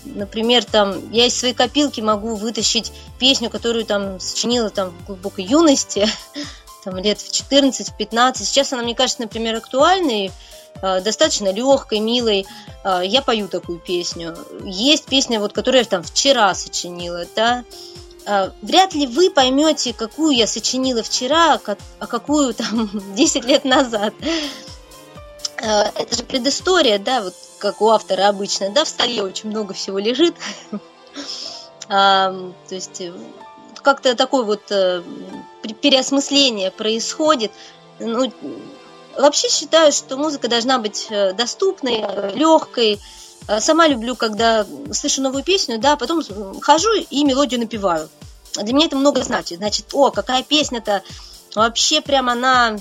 [0.05, 5.45] Например, там я из своей копилки могу вытащить песню, которую там сочинила там в глубокой
[5.45, 6.09] юности,
[6.85, 8.37] там, лет в 14-15.
[8.37, 10.31] Сейчас она, мне кажется, например, актуальной,
[10.83, 12.47] э, достаточно легкой, милой.
[12.85, 14.37] Э, я пою такую песню.
[14.65, 17.65] Есть песня, вот, которую я там вчера сочинила, да.
[18.27, 21.61] Э, вряд ли вы поймете, какую я сочинила вчера,
[21.99, 24.15] а какую там 10 лет назад.
[25.63, 29.99] Это же предыстория, да, вот как у автора обычно, да, в столе очень много всего
[29.99, 30.35] лежит.
[31.89, 33.03] То есть
[33.83, 35.03] как-то такое вот э,
[35.81, 37.53] переосмысление происходит.
[37.99, 38.33] Ну,
[39.17, 43.01] вообще считаю, что музыка должна быть э, доступной, э, легкой.
[43.59, 46.23] Сама люблю, когда слышу новую песню, да, потом
[46.61, 48.09] хожу и мелодию напеваю.
[48.55, 49.59] Для меня это много значит.
[49.59, 51.03] Значит, о, какая песня-то
[51.57, 52.77] вообще прямо она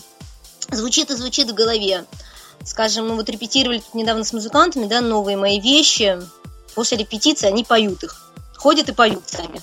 [0.70, 2.06] звучит и звучит в голове.
[2.66, 6.20] Скажем, мы вот репетировали тут недавно с музыкантами, да, новые мои вещи.
[6.76, 8.32] После репетиции они поют их.
[8.56, 9.62] Ходят и поют сами.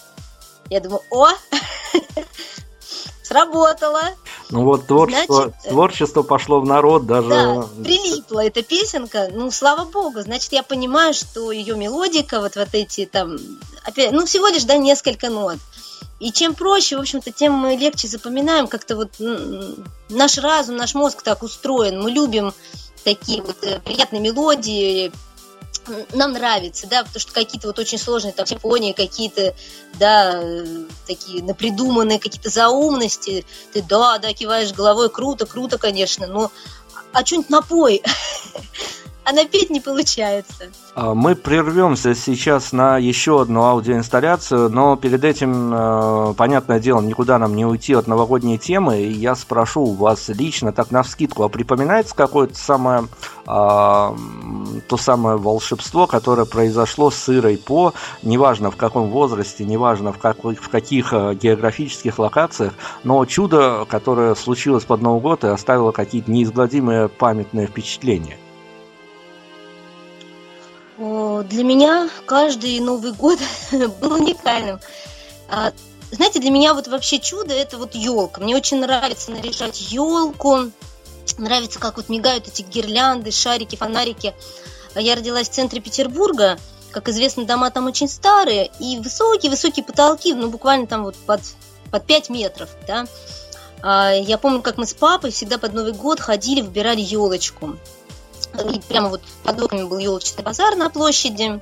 [0.68, 1.28] Я думаю, о,
[3.22, 4.02] сработало.
[4.50, 7.28] Ну вот творчество, значит, творчество пошло в народ даже.
[7.28, 9.28] Да, прилипла эта песенка.
[9.32, 10.20] Ну, слава богу.
[10.20, 13.36] Значит, я понимаю, что ее мелодика, вот, вот эти там,
[13.84, 15.58] опять, ну, всего лишь, да, несколько нот.
[16.18, 18.68] И чем проще, в общем-то, тем мы легче запоминаем.
[18.68, 19.10] Как-то вот
[20.08, 22.00] наш разум, наш мозг так устроен.
[22.00, 22.54] Мы любим
[23.06, 25.12] такие вот э, приятные мелодии,
[26.12, 29.54] нам нравится, да, потому что какие-то вот очень сложные там симфонии, какие-то,
[29.94, 30.42] да,
[31.06, 36.50] такие напридуманные какие-то заумности, ты, да, да, киваешь головой, круто, круто, конечно, но
[37.12, 38.02] а что-нибудь напой,
[39.26, 40.70] а напеть не получается.
[40.94, 47.36] А, мы прервемся сейчас на еще одну аудиоинсталляцию, но перед этим, э, понятное дело, никуда
[47.40, 49.00] нам не уйти от новогодней темы.
[49.00, 53.08] И я спрошу у вас лично, так на вскидку, а припоминается какое-то самое,
[53.46, 54.14] а,
[54.86, 60.44] то самое волшебство, которое произошло с Ирой По, неважно в каком возрасте, неважно в, как,
[60.44, 66.30] в каких э, географических локациях, но чудо, которое случилось под Новый год и оставило какие-то
[66.30, 68.38] неизгладимые памятные впечатления?
[71.42, 73.38] Для меня каждый Новый год
[73.72, 74.80] был уникальным.
[75.48, 75.72] А,
[76.10, 78.40] знаете, для меня вот вообще чудо это вот елка.
[78.40, 80.70] Мне очень нравится наряжать елку.
[81.38, 84.34] Нравится, как вот мигают эти гирлянды, шарики, фонарики.
[84.94, 86.58] Я родилась в центре Петербурга.
[86.90, 91.40] Как известно, дома там очень старые и высокие-высокие потолки, ну буквально там вот под,
[91.90, 93.06] под 5 метров, да.
[93.82, 97.76] А, я помню, как мы с папой всегда под Новый год ходили, выбирали елочку.
[98.60, 101.60] И прямо вот под окнами был елочный базар на площади.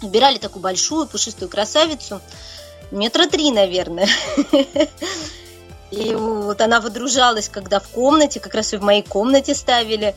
[0.00, 2.20] Выбирали такую большую пушистую красавицу,
[2.90, 4.08] метра три, наверное.
[5.90, 10.14] И вот она выдружалась, когда в комнате, как раз и в моей комнате ставили.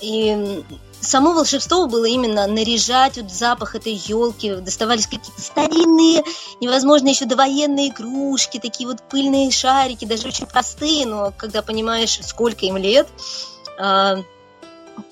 [0.00, 0.64] И
[1.00, 6.24] само волшебство было именно наряжать вот запах этой елки, доставались какие-то старинные,
[6.60, 12.64] невозможно еще довоенные игрушки, такие вот пыльные шарики, даже очень простые, но когда понимаешь, сколько
[12.64, 13.06] им лет,
[13.78, 14.22] а,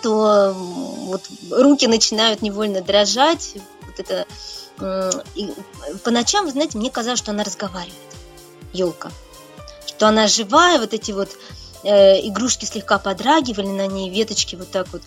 [0.03, 3.55] то вот руки начинают невольно дрожать.
[3.87, 4.27] Вот это
[5.35, 5.53] и
[6.05, 7.95] по ночам, вы знаете, мне казалось, что она разговаривает,
[8.73, 9.11] елка,
[9.87, 11.29] что она живая, вот эти вот
[11.83, 15.03] э, игрушки слегка подрагивали на ней, веточки вот так вот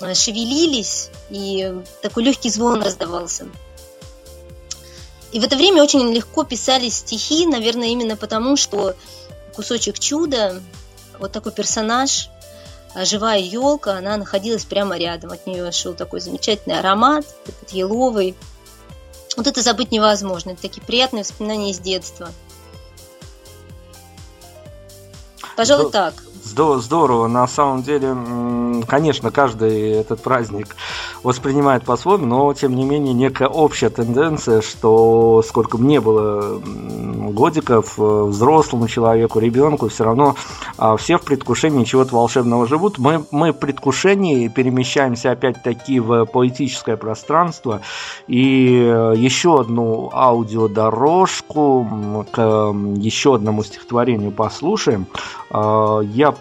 [0.00, 3.48] э, шевелились, и такой легкий звон раздавался.
[5.32, 8.94] И в это время очень легко писались стихи, наверное, именно потому, что
[9.54, 10.62] кусочек чуда,
[11.18, 12.28] вот такой персонаж,
[13.04, 15.32] живая елка, она находилась прямо рядом.
[15.32, 18.34] От нее шел такой замечательный аромат, этот еловый.
[19.36, 20.50] Вот это забыть невозможно.
[20.50, 22.30] Это такие приятные воспоминания из детства.
[25.56, 26.14] Пожалуй, Здор- так.
[26.56, 27.28] Здорово.
[27.28, 28.16] На самом деле,
[28.88, 30.74] конечно, каждый этот праздник
[31.22, 36.58] воспринимает по-своему, но тем не менее некая общая тенденция, что сколько мне было
[37.30, 40.34] годиков, э, взрослому человеку, ребенку, все равно
[40.78, 42.98] а, все в предвкушении чего-то волшебного живут.
[42.98, 47.82] Мы, мы в предвкушении перемещаемся опять-таки в поэтическое пространство
[48.26, 52.40] и э, еще одну аудиодорожку к
[52.96, 55.06] еще одному стихотворению послушаем.
[55.50, 56.34] А, я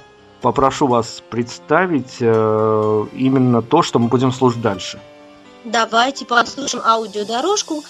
[0.46, 5.00] попрошу вас представить э, именно то, что мы будем слушать дальше.
[5.64, 7.84] Давайте послушаем аудиодорожку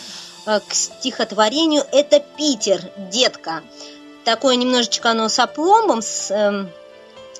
[0.46, 2.80] э, к стихотворению «Это Питер,
[3.12, 3.62] детка».
[4.24, 6.68] Такое немножечко оно с опломбом, с, э,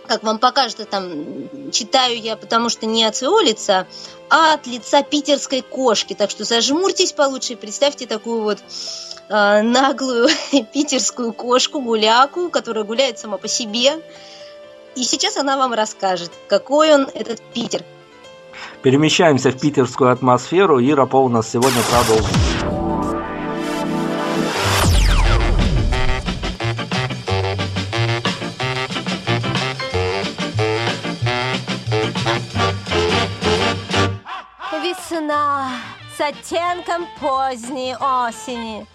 [0.06, 3.88] как вам покажется, там читаю я, потому что не от своего лица,
[4.30, 6.14] а от лица питерской кошки.
[6.14, 8.58] Так что зажмурьтесь получше и представьте такую вот
[9.30, 10.28] э, наглую
[10.74, 14.02] питерскую кошку, гуляку, которая гуляет сама по себе,
[14.96, 17.84] и сейчас она вам расскажет, какой он, этот Питер.
[18.82, 22.36] Перемещаемся в питерскую атмосферу, и Рапо у нас сегодня продолжит.
[34.84, 35.72] Весна
[36.16, 38.86] с оттенком поздней осени.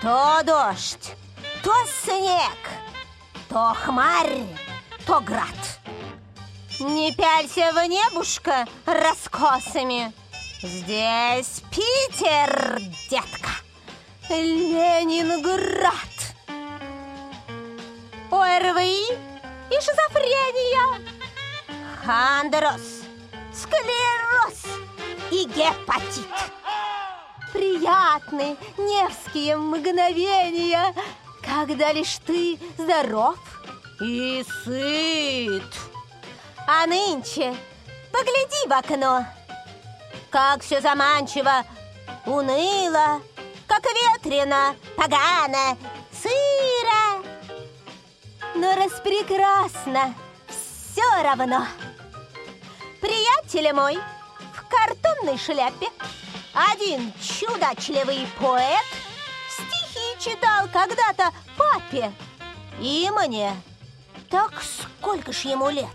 [0.00, 1.14] То дождь,
[1.62, 1.72] то
[2.04, 2.58] снег,
[3.48, 4.46] то хмарь,
[5.08, 5.80] то град.
[6.80, 10.12] Не пялься в небушка раскосами.
[10.60, 12.78] Здесь Питер,
[13.08, 13.48] детка.
[14.28, 15.94] Ленинград.
[18.30, 19.14] ОРВИ
[19.70, 21.00] и шизофрения.
[22.04, 23.00] Хандроз,
[23.54, 24.62] склероз
[25.30, 26.34] и гепатит.
[27.54, 30.94] Приятны невские мгновения,
[31.42, 33.38] когда лишь ты здоров
[34.00, 35.74] и сыт.
[36.66, 37.56] А нынче
[38.12, 39.24] погляди в окно,
[40.30, 41.64] как все заманчиво,
[42.26, 43.22] уныло,
[43.66, 45.76] как ветрено, погано,
[46.12, 47.24] сыро.
[48.54, 50.14] Но распрекрасно
[50.48, 51.66] все равно.
[53.00, 53.98] Приятель мой
[54.54, 55.88] в картонной шляпе,
[56.52, 58.84] один чудачливый поэт,
[59.48, 62.12] стихи читал когда-то папе
[62.80, 63.54] и мне.
[64.30, 65.86] Так сколько ж ему лет?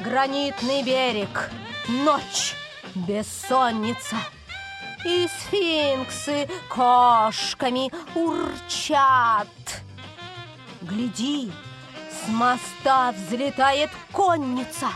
[0.00, 1.50] Гранитный берег,
[1.88, 2.54] ночь,
[2.94, 4.16] бессонница.
[5.06, 9.46] И сфинксы кошками урчат.
[10.80, 11.52] Гляди,
[12.10, 14.88] с моста взлетает конница.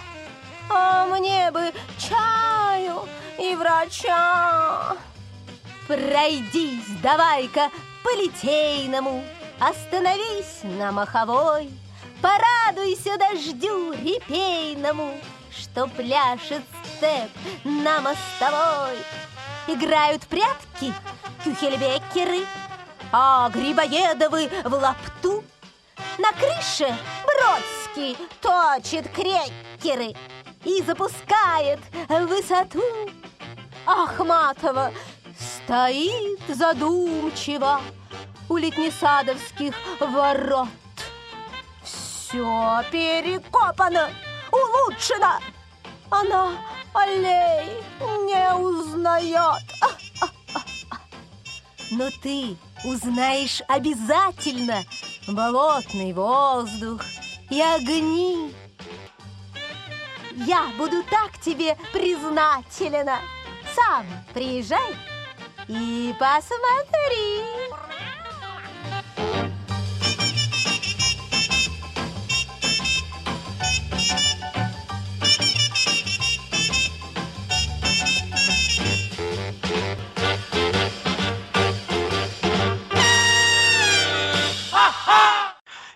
[0.70, 3.06] А мне бы чаю
[3.38, 4.96] и врача.
[5.86, 7.70] Пройдись, давай-ка
[8.02, 9.22] по литейному,
[9.60, 11.68] Остановись на маховой,
[12.20, 15.14] Порадуйся дождю репейному,
[15.50, 16.62] Что пляшет
[16.96, 17.30] степ
[17.64, 18.98] на мостовой.
[19.68, 20.92] Играют прятки
[21.44, 22.44] кюхельбекеры,
[23.12, 25.44] А Грибоедовы в лапту.
[26.18, 26.92] На крыше
[27.24, 30.14] Бродский точит крекеры
[30.64, 32.82] И запускает высоту.
[33.86, 34.92] Ахматова
[35.38, 37.80] стоит задумчиво
[38.48, 40.68] у летнесадовских ворот.
[42.28, 44.10] Все перекопано,
[44.52, 45.40] улучшено.
[46.10, 46.52] Она
[46.92, 49.62] аллей не узнает.
[51.90, 54.84] Но ты узнаешь обязательно
[55.26, 57.00] болотный воздух
[57.48, 58.54] и огни.
[60.34, 63.20] Я буду так тебе признательна.
[63.74, 64.04] Сам
[64.34, 64.94] приезжай
[65.66, 67.87] и посмотри.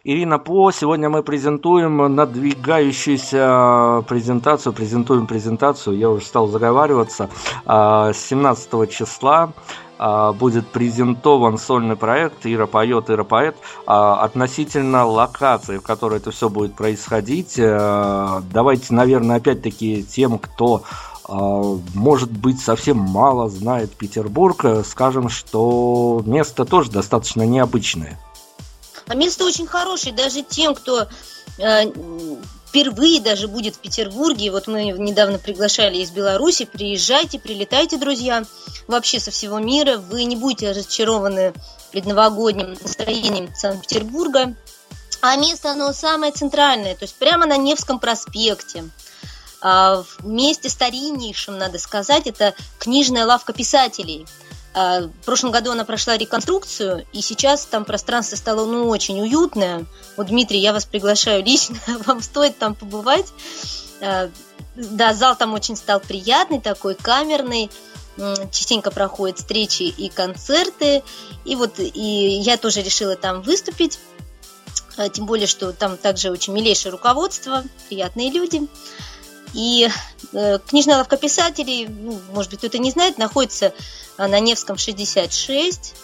[0.04, 7.30] Ирина По, сегодня мы презентуем надвигающуюся презентацию, презентуем презентацию, я уже стал заговариваться,
[7.66, 9.52] 17 а, числа
[9.98, 13.54] а, будет презентован сольный проект «Ира поет, Ира поет»
[13.86, 17.54] а, относительно локации, в которой это все будет происходить.
[17.56, 20.82] Давайте, наверное, опять-таки тем, кто
[21.28, 28.18] может быть, совсем мало знает Петербург, скажем, что место тоже достаточно необычное.
[29.06, 31.08] А место очень хорошее, даже тем, кто
[31.58, 31.92] э,
[32.72, 34.50] впервые даже будет в Петербурге.
[34.50, 36.64] Вот мы недавно приглашали из Беларуси.
[36.64, 38.44] Приезжайте, прилетайте, друзья,
[38.86, 39.98] вообще со всего мира.
[39.98, 41.52] Вы не будете разочарованы
[41.90, 44.54] предновогодним настроением Санкт-Петербурга.
[45.20, 48.88] А место оно самое центральное, то есть прямо на Невском проспекте.
[49.60, 54.26] А в месте стариннейшем, надо сказать, это книжная лавка писателей–
[54.74, 59.84] в прошлом году она прошла реконструкцию, и сейчас там пространство стало ну, очень уютное.
[60.16, 63.26] Вот, Дмитрий, я вас приглашаю лично, вам стоит там побывать.
[64.00, 64.30] А,
[64.74, 67.70] да, зал там очень стал приятный, такой камерный.
[68.50, 71.02] Частенько проходят встречи и концерты.
[71.44, 73.98] И вот и я тоже решила там выступить.
[74.96, 78.68] А, тем более, что там также очень милейшее руководство, приятные люди.
[79.54, 79.88] И
[80.32, 83.74] э, книжная лавка писателей, ну, может быть, кто-то не знает, находится
[84.18, 85.94] на Невском 66,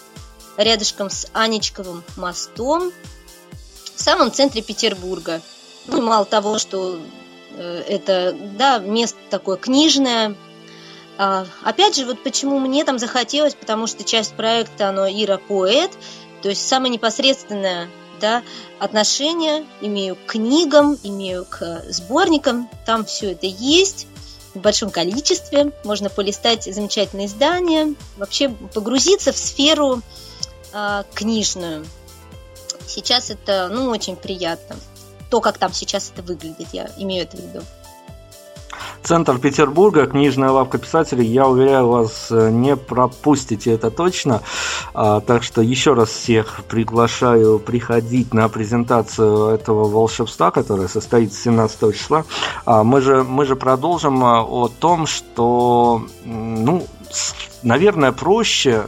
[0.57, 2.91] рядышком с Анечковым мостом,
[3.95, 5.41] в самом центре Петербурга.
[5.87, 6.99] Ну, мало того, что
[7.51, 10.35] э, это, да, место такое книжное.
[11.17, 15.91] А, опять же, вот почему мне там захотелось, потому что часть проекта, оно Ира поэт,
[16.41, 17.89] то есть самое непосредственное
[18.21, 18.43] да,
[18.79, 24.07] отношение имею к книгам, имею к сборникам, там все это есть
[24.53, 30.01] в большом количестве, можно полистать замечательные издания, вообще погрузиться в сферу
[30.73, 31.85] э, книжную.
[32.87, 34.75] Сейчас это, ну, очень приятно.
[35.29, 37.63] То, как там сейчас это выглядит, я имею это в виду.
[39.03, 41.25] Центр Петербурга, книжная лавка писателей.
[41.25, 44.41] Я уверяю вас, э, не пропустите это точно.
[44.93, 51.95] А, так что еще раз всех приглашаю приходить на презентацию этого волшебства, которая состоится 17
[51.95, 52.25] числа.
[52.65, 56.85] А, мы же, мы же продолжим а, о том, что ну,
[57.63, 58.83] наверное, проще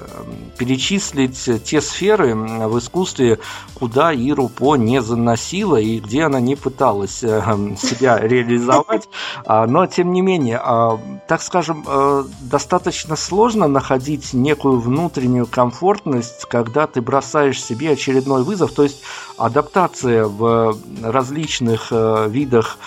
[0.57, 3.39] перечислить те сферы в искусстве,
[3.73, 7.41] куда Иру По не заносила и где она не пыталась э,
[7.77, 9.07] себя реализовать.
[9.45, 16.45] А, но, тем не менее, а, так скажем, э, достаточно сложно находить некую внутреннюю комфортность,
[16.45, 19.01] когда ты бросаешь себе очередной вызов, то есть
[19.37, 22.77] адаптация в различных э, видах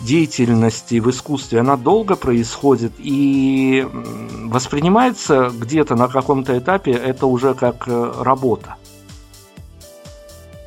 [0.00, 7.86] деятельности в искусстве, она долго происходит и воспринимается где-то на каком-то этапе это уже как
[7.86, 8.76] э, работа?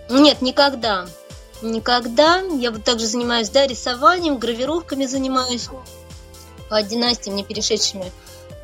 [0.09, 1.05] Нет, никогда.
[1.61, 2.41] Никогда.
[2.41, 5.69] Я вот также занимаюсь, да, рисованием, гравировками занимаюсь
[6.69, 8.11] по династиям, не перешедшими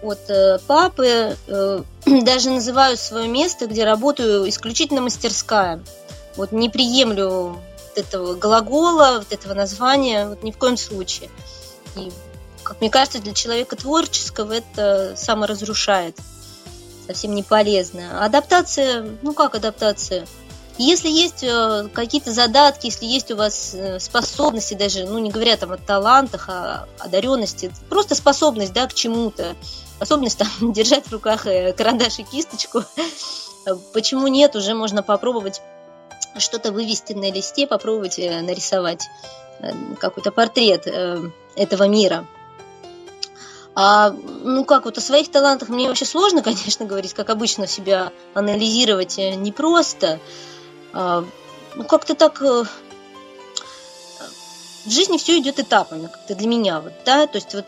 [0.02, 1.36] от э, папы.
[1.48, 5.82] Э, даже называю свое место, где работаю, исключительно мастерская.
[6.36, 7.58] Вот не приемлю
[7.98, 11.30] этого глагола, вот этого названия, вот ни в коем случае.
[11.96, 12.12] И,
[12.64, 16.18] как мне кажется, для человека творческого это саморазрушает.
[17.08, 18.24] Совсем не полезно.
[18.24, 20.26] Адаптация, ну как адаптация?
[20.78, 25.58] Если есть э, какие-то задатки, если есть у вас э, способности, даже, ну не говоря
[25.58, 29.56] там о талантах, о одаренности, просто способность, да, к чему-то,
[29.98, 32.84] способность там держать в руках э, карандаш и кисточку,
[33.94, 35.62] почему нет, уже можно попробовать
[36.38, 39.08] что-то вывести на листе, попробовать э, нарисовать
[39.60, 42.26] э, какой-то портрет э, этого мира.
[43.74, 48.12] А, ну как, вот о своих талантах мне вообще сложно, конечно, говорить, как обычно себя
[48.34, 50.20] анализировать непросто.
[50.94, 51.26] А,
[51.76, 52.42] ну как-то так
[54.86, 57.66] в жизни все идет этапами, как-то для меня, вот, да, то есть вот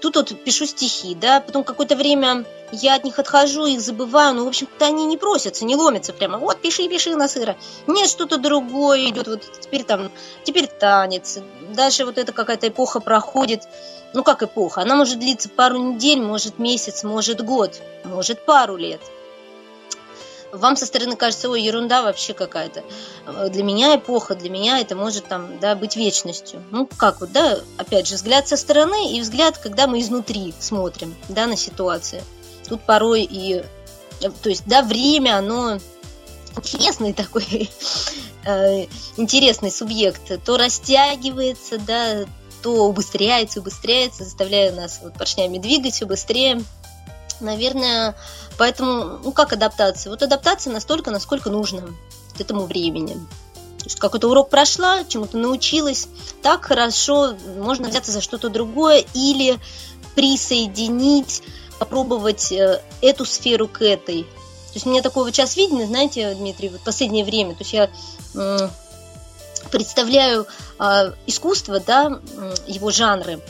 [0.00, 4.44] тут вот пишу стихи, да, потом какое-то время я от них отхожу, их забываю, но,
[4.44, 7.56] в общем-то, они не просятся, не ломятся прямо, вот, пиши, пиши на сыра.
[7.86, 10.10] Нет, что-то другое идет, вот теперь там,
[10.42, 11.38] теперь танец,
[11.74, 13.62] дальше вот эта какая-то эпоха проходит,
[14.12, 19.00] ну, как эпоха, она может длиться пару недель, может месяц, может год, может пару лет–
[20.52, 22.84] вам со стороны кажется, ой, ерунда вообще какая-то.
[23.48, 26.62] Для меня эпоха, для меня это может там, да, быть вечностью.
[26.70, 31.14] Ну, как вот, да, опять же, взгляд со стороны и взгляд, когда мы изнутри смотрим,
[31.28, 32.22] да, на ситуацию.
[32.68, 33.64] Тут порой и,
[34.20, 35.78] то есть, да, время, оно
[36.56, 37.70] интересный такой,
[38.44, 38.86] э,
[39.16, 40.44] интересный субъект.
[40.44, 42.24] То растягивается, да,
[42.62, 46.62] то убыстряется, убыстряется, заставляя нас вот поршнями двигать все быстрее.
[47.42, 48.16] Наверное,
[48.58, 50.10] Поэтому, ну как адаптация?
[50.10, 51.82] Вот адаптация настолько, насколько нужно
[52.36, 53.14] к этому времени.
[53.78, 56.06] То есть какой-то урок прошла, чему-то научилась,
[56.42, 59.58] так хорошо можно взяться за что-то другое или
[60.14, 61.42] присоединить,
[61.80, 64.22] попробовать э, эту сферу к этой.
[64.22, 67.90] То есть мне такое вот сейчас видно, знаете, Дмитрий, вот последнее время, то есть я
[69.70, 70.46] представляю
[70.78, 72.20] э, искусство, да,
[72.68, 73.40] его жанры,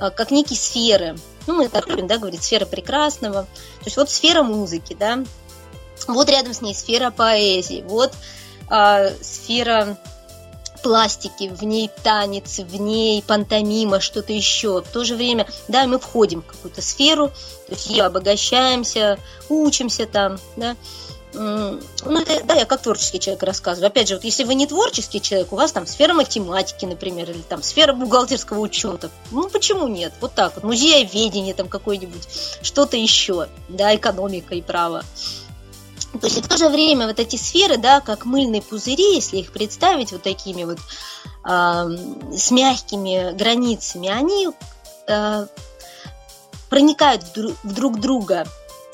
[0.00, 1.16] э, как некие сферы.
[1.46, 3.42] Ну, мы так любим, да, говорить, сфера прекрасного.
[3.42, 5.24] То есть вот сфера музыки, да,
[6.08, 8.12] вот рядом с ней сфера поэзии, вот
[8.70, 9.98] э, сфера
[10.82, 14.82] пластики, в ней танец, в ней пантомима, что-то еще.
[14.82, 19.18] В то же время, да, мы входим в какую-то сферу, то есть ее обогащаемся,
[19.48, 20.76] учимся там, да,
[21.34, 23.88] ну, это, да, я как творческий человек рассказываю.
[23.88, 27.40] Опять же, вот если вы не творческий человек, у вас там сфера математики, например, или
[27.40, 29.10] там сфера бухгалтерского учета.
[29.30, 30.12] Ну, почему нет?
[30.20, 30.64] Вот так вот.
[30.64, 32.22] Музееведение там какой-нибудь,
[32.62, 35.04] что-то еще, да, экономика и право.
[36.20, 39.52] То есть в то же время вот эти сферы, да, как мыльные пузыри, если их
[39.52, 44.50] представить вот такими вот э, с мягкими границами, они
[45.08, 45.46] э,
[46.70, 48.46] проникают в, друг, в друг друга,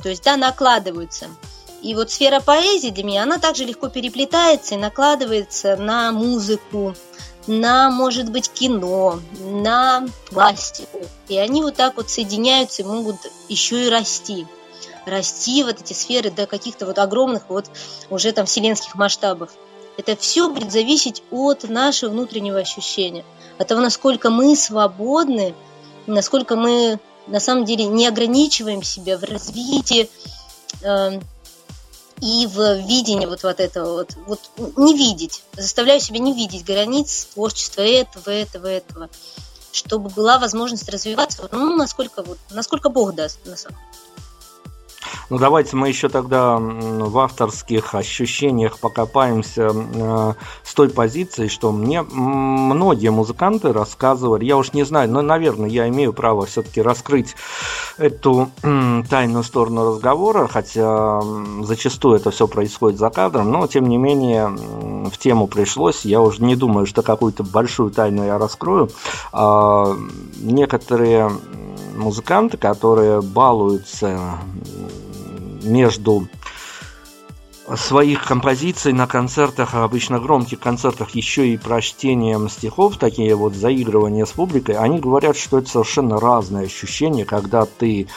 [0.03, 1.27] то есть, да, накладываются.
[1.83, 6.95] И вот сфера поэзии для меня, она также легко переплетается и накладывается на музыку,
[7.47, 11.01] на, может быть, кино, на пластику.
[11.29, 13.17] И они вот так вот соединяются и могут
[13.49, 14.47] еще и расти.
[15.07, 17.67] Расти вот эти сферы до каких-то вот огромных вот
[18.11, 19.51] уже там вселенских масштабов.
[19.97, 23.25] Это все будет зависеть от нашего внутреннего ощущения,
[23.59, 25.55] от того, насколько мы свободны,
[26.07, 30.11] насколько мы на самом деле не ограничиваем себя в развитии,
[30.83, 31.21] э,
[32.21, 34.41] и в видении вот, вот этого вот, вот
[34.77, 39.09] не видеть, заставляю себя не видеть границ творчества этого, этого, этого,
[39.73, 44.00] чтобы была возможность развиваться, ну, насколько, вот, насколько Бог даст, на самом деле.
[45.29, 52.03] Ну давайте мы еще тогда в авторских ощущениях покопаемся э, с той позиции, что мне
[52.03, 57.37] многие музыканты рассказывали, я уж не знаю, но, наверное, я имею право все-таки раскрыть
[57.97, 61.23] эту тайную сторону разговора, хотя
[61.63, 66.43] зачастую это все происходит за кадром, но тем не менее в тему пришлось, я уже
[66.43, 68.91] не думаю, что какую-то большую тайну я раскрою.
[69.33, 69.97] А,
[70.41, 71.31] некоторые
[72.01, 74.39] музыканты, которые балуются
[75.63, 76.29] между
[77.77, 84.31] своих композиций на концертах, обычно громких концертах, еще и прочтением стихов, такие вот заигрывания с
[84.31, 88.09] публикой, они говорят, что это совершенно разные ощущения, когда ты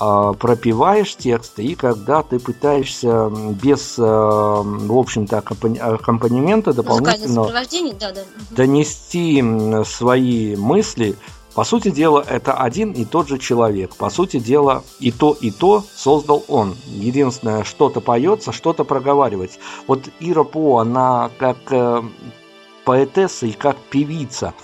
[0.00, 7.44] э, пропиваешь тексты и когда ты пытаешься без, э, в общем-то, аккомпанемента дополнительно
[7.98, 8.22] да, да.
[8.50, 9.42] донести
[9.84, 11.16] свои мысли
[11.54, 13.94] по сути дела, это один и тот же человек.
[13.96, 16.76] По сути дела, и то, и то создал он.
[16.86, 19.58] Единственное, что-то поется, что-то проговаривать.
[19.86, 22.02] Вот Ира По, она как э,
[22.84, 24.54] поэтесса и как певица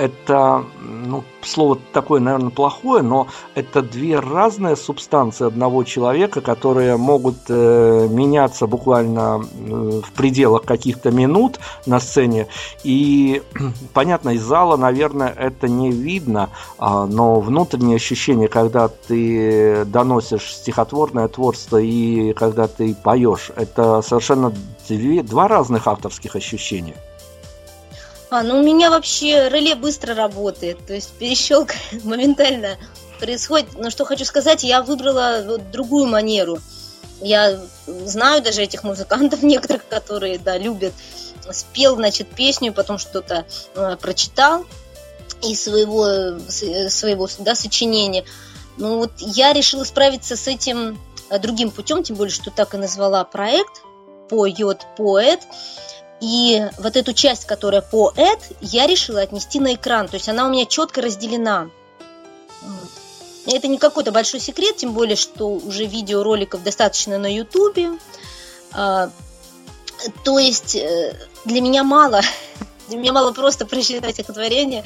[0.00, 7.36] это, ну, слово такое, наверное, плохое, но это две разные субстанции одного человека, которые могут
[7.48, 12.46] э, меняться буквально э, в пределах каких-то минут на сцене.
[12.82, 13.42] И,
[13.92, 16.48] понятно, из зала, наверное, это не видно,
[16.78, 24.52] э, но внутреннее ощущение, когда ты доносишь стихотворное творчество и когда ты поешь, это совершенно
[24.88, 26.96] две, два разных авторских ощущения.
[28.30, 31.74] А, ну у меня вообще реле быстро работает, то есть перещелка
[32.04, 32.76] моментально
[33.18, 33.70] происходит.
[33.76, 36.58] Но что хочу сказать, я выбрала вот другую манеру.
[37.20, 40.92] Я знаю даже этих музыкантов некоторых, которые, да, любят.
[41.50, 44.64] Спел, значит, песню, потом что-то э, прочитал
[45.42, 46.38] из своего,
[46.88, 48.24] своего да, сочинения.
[48.76, 52.78] Ну вот я решила справиться с этим э, другим путем, тем более, что так и
[52.78, 53.82] назвала проект
[54.28, 55.40] «Поет поэт».
[56.20, 60.08] И вот эту часть, которая поэт, я решила отнести на экран.
[60.08, 61.70] То есть она у меня четко разделена.
[63.46, 67.90] Это не какой-то большой секрет, тем более, что уже видеороликов достаточно на Ютубе.
[68.72, 69.10] А,
[70.24, 71.16] то есть э,
[71.46, 72.20] для меня мало,
[72.88, 74.84] для меня мало просто прочитать стихотворение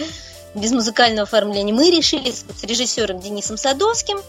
[0.55, 1.73] без музыкального оформления.
[1.73, 4.21] Мы решили с режиссером Денисом Садовским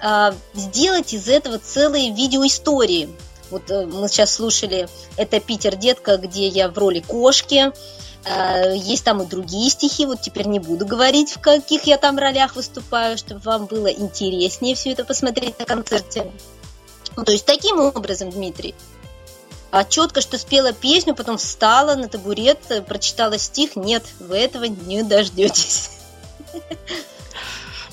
[0.00, 3.08] а, сделать из этого целые видеоистории.
[3.50, 7.72] Вот э, мы сейчас слушали «Это Питер, детка», где я в роли кошки.
[8.24, 12.18] Э, есть там и другие стихи, вот теперь не буду говорить, в каких я там
[12.18, 16.30] ролях выступаю, чтобы вам было интереснее все это посмотреть на концерте.
[17.16, 18.74] Ну, то есть таким образом, Дмитрий,
[19.70, 25.02] а четко, что спела песню, потом встала на табурет, прочитала стих, нет, вы этого не
[25.02, 25.90] дождетесь.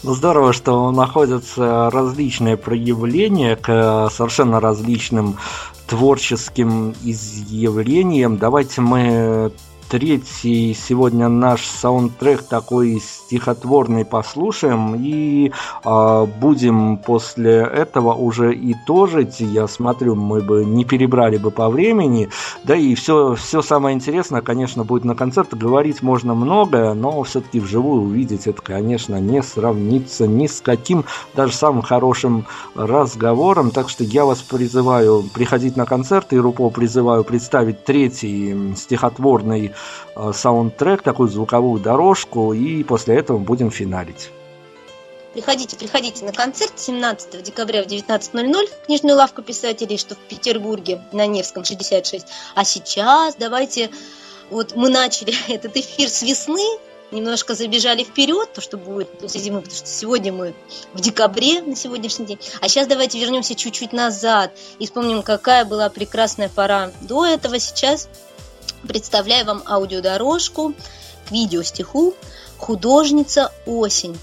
[0.03, 5.37] Ну, здорово, что находятся различные проявления к совершенно различным
[5.87, 8.37] творческим изъявлениям.
[8.37, 9.51] Давайте мы
[9.89, 15.51] третий сегодня наш саундтрек такой стихотворный послушаем и
[15.83, 19.39] э, будем после этого уже и итожить.
[19.39, 22.29] Я смотрю, мы бы не перебрали бы по времени.
[22.63, 25.55] Да и все, все самое интересное, конечно, будет на концерте.
[25.55, 31.05] Говорить можно многое, но все-таки вживую увидеть это, конечно, не сравнится ни с каким
[31.35, 33.71] даже самым хорошим разговором.
[33.71, 39.74] Так что я вас призываю приходить на концерт и Рупо призываю представить третий стихотворный
[40.33, 44.29] саундтрек, такую звуковую дорожку, и после этого будем финалить.
[45.35, 51.01] Приходите, приходите на концерт 17 декабря в 19.00 в книжную лавку писателей, что в Петербурге,
[51.11, 52.25] на Невском, 66.
[52.55, 53.89] А сейчас давайте,
[54.49, 56.63] вот мы начали этот эфир с весны,
[57.11, 60.53] немножко забежали вперед, то, что будет после зимы, потому что сегодня мы
[60.93, 62.39] в декабре на сегодняшний день.
[62.61, 67.59] А сейчас давайте вернемся чуть-чуть назад и вспомним, какая была прекрасная пора до этого.
[67.59, 68.07] Сейчас
[68.87, 70.73] Представляю вам аудиодорожку
[71.27, 72.13] к видеостиху
[72.57, 74.17] «Художница осень».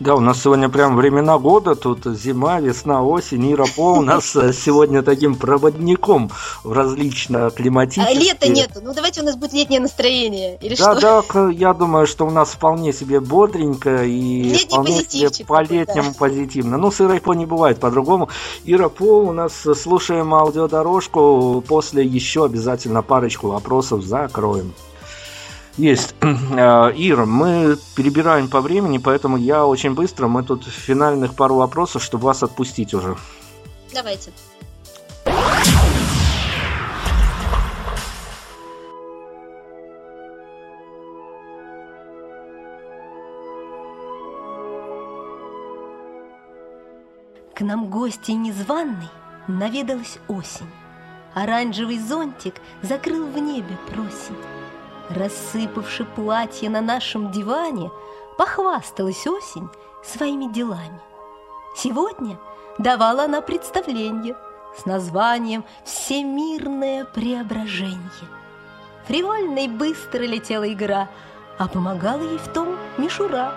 [0.00, 4.30] Да, у нас сегодня прям времена года, тут зима, весна, осень, Ира По у нас
[4.32, 6.30] сегодня таким проводником
[6.64, 8.16] в различно климатических...
[8.16, 11.24] А лета нету, ну давайте у нас будет летнее настроение, или да, что?
[11.32, 16.18] Да, я думаю, что у нас вполне себе бодренько и Летний вполне себе по-летнему да.
[16.18, 16.78] позитивно.
[16.78, 18.28] Ну, с Ирой По не бывает по-другому.
[18.64, 24.72] Ира По, у нас слушаем аудиодорожку, после еще обязательно парочку вопросов закроем.
[25.76, 26.14] Есть.
[26.54, 32.02] А, Ира, мы перебираем по времени, поэтому я очень быстро, мы тут финальных пару вопросов,
[32.02, 33.16] чтобы вас отпустить уже.
[33.94, 34.32] Давайте.
[47.54, 49.08] К нам гостей незваный
[49.46, 50.66] наведалась осень.
[51.34, 54.36] Оранжевый зонтик закрыл в небе просень.
[55.10, 57.90] Рассыпавши платье на нашем диване,
[58.38, 59.68] Похвасталась осень
[60.02, 61.00] своими делами.
[61.76, 62.38] Сегодня
[62.78, 64.36] давала она представление
[64.76, 68.00] С названием «Всемирное преображение».
[69.06, 71.08] Фривольно и быстро летела игра,
[71.58, 73.54] А помогала ей в том мишура.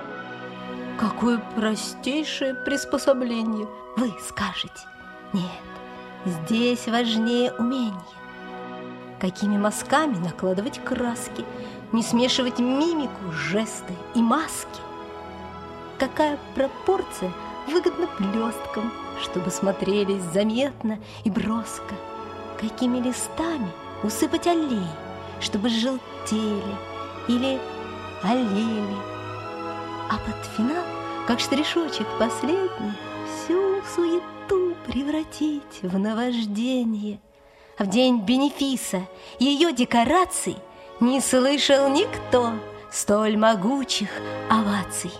[0.99, 3.67] Какое простейшее приспособление,
[3.97, 4.81] Вы скажете,
[5.33, 5.45] нет,
[6.25, 8.24] здесь важнее умение
[9.25, 11.43] какими мазками накладывать краски,
[11.91, 14.81] не смешивать мимику, жесты и маски.
[15.97, 17.31] Какая пропорция
[17.67, 21.95] выгодна блесткам, чтобы смотрелись заметно и броско.
[22.61, 23.71] Какими листами
[24.03, 24.87] усыпать аллеи,
[25.41, 26.75] чтобы желтели
[27.27, 27.59] или
[28.21, 28.97] олели.
[30.11, 30.85] А под финал,
[31.25, 32.93] как штришочек последний,
[33.25, 37.19] всю суету превратить в наваждение–
[37.77, 39.07] в день бенефиса
[39.39, 40.57] ее декораций
[40.99, 42.53] не слышал никто
[42.91, 44.09] столь могучих
[44.49, 45.11] оваций.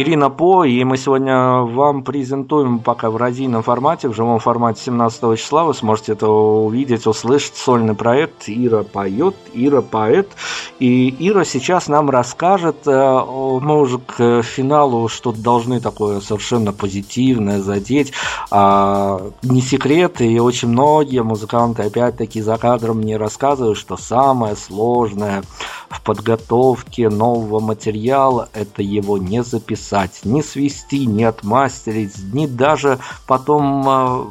[0.00, 5.36] Ирина По, и мы сегодня вам презентуем пока в радийном формате, в живом формате 17
[5.36, 5.64] числа.
[5.64, 7.56] Вы сможете это увидеть, услышать.
[7.56, 10.28] Сольный проект «Ира поет», «Ира поэт».
[10.78, 17.60] И Ира сейчас нам расскажет, э, мы уже к финалу что-то должны такое совершенно позитивное
[17.60, 18.12] задеть.
[18.52, 25.42] А, не секрет, и очень многие музыканты опять-таки за кадром мне рассказывают, что самое сложное
[25.90, 29.87] в подготовке нового материала это его не записать,
[30.24, 34.30] не свести, не отмастерить, не даже потом а,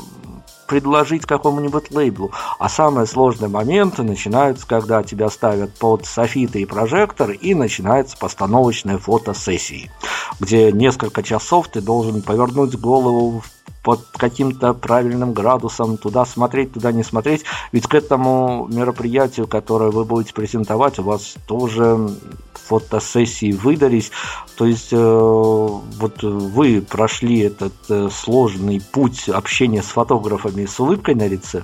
[0.68, 2.32] предложить какому-нибудь лейблу.
[2.60, 8.97] А самые сложные моменты начинаются, когда тебя ставят под софиты и прожектор, и начинается постановочная
[8.97, 9.91] фотосессия,
[10.39, 13.43] где несколько часов ты должен повернуть голову
[13.84, 17.43] под каким-то правильным градусом, туда смотреть, туда не смотреть.
[17.72, 22.09] Ведь к этому мероприятию, которое вы будете презентовать, у вас тоже
[22.53, 24.11] фотосессии выдались.
[24.57, 31.15] То есть э, вот вы прошли этот э, сложный путь общения с фотографами с улыбкой
[31.15, 31.63] на лице.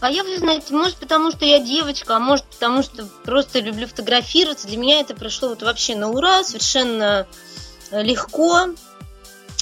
[0.00, 3.86] А я, вы знаете, может потому что я девочка, а может потому что просто люблю
[3.86, 4.68] фотографироваться.
[4.68, 7.26] Для меня это прошло вот вообще на ура, совершенно
[7.90, 8.68] легко.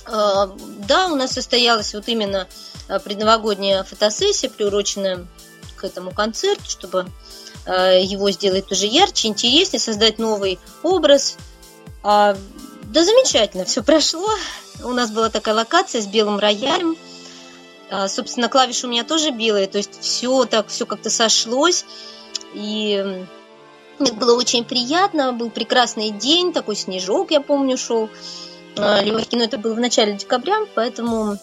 [0.07, 0.51] А,
[0.87, 2.47] да, у нас состоялась вот именно
[2.89, 5.27] а, предновогодняя фотосессия, приуроченная
[5.77, 7.07] к этому концерту, чтобы
[7.67, 11.37] а, его сделать уже ярче, интереснее, создать новый образ.
[12.03, 12.37] Да,
[13.03, 14.29] замечательно, все прошло.
[14.83, 16.99] У нас была такая локация с белым роялем.
[18.09, 21.87] Собственно, клавиши у меня тоже белые, то есть все так, все как-то сошлось.
[22.53, 23.27] И
[23.99, 28.11] было очень приятно, был прекрасный день, такой снежок, я помню, шел
[28.77, 31.39] а, легкий, но это было в начале декабря, поэтому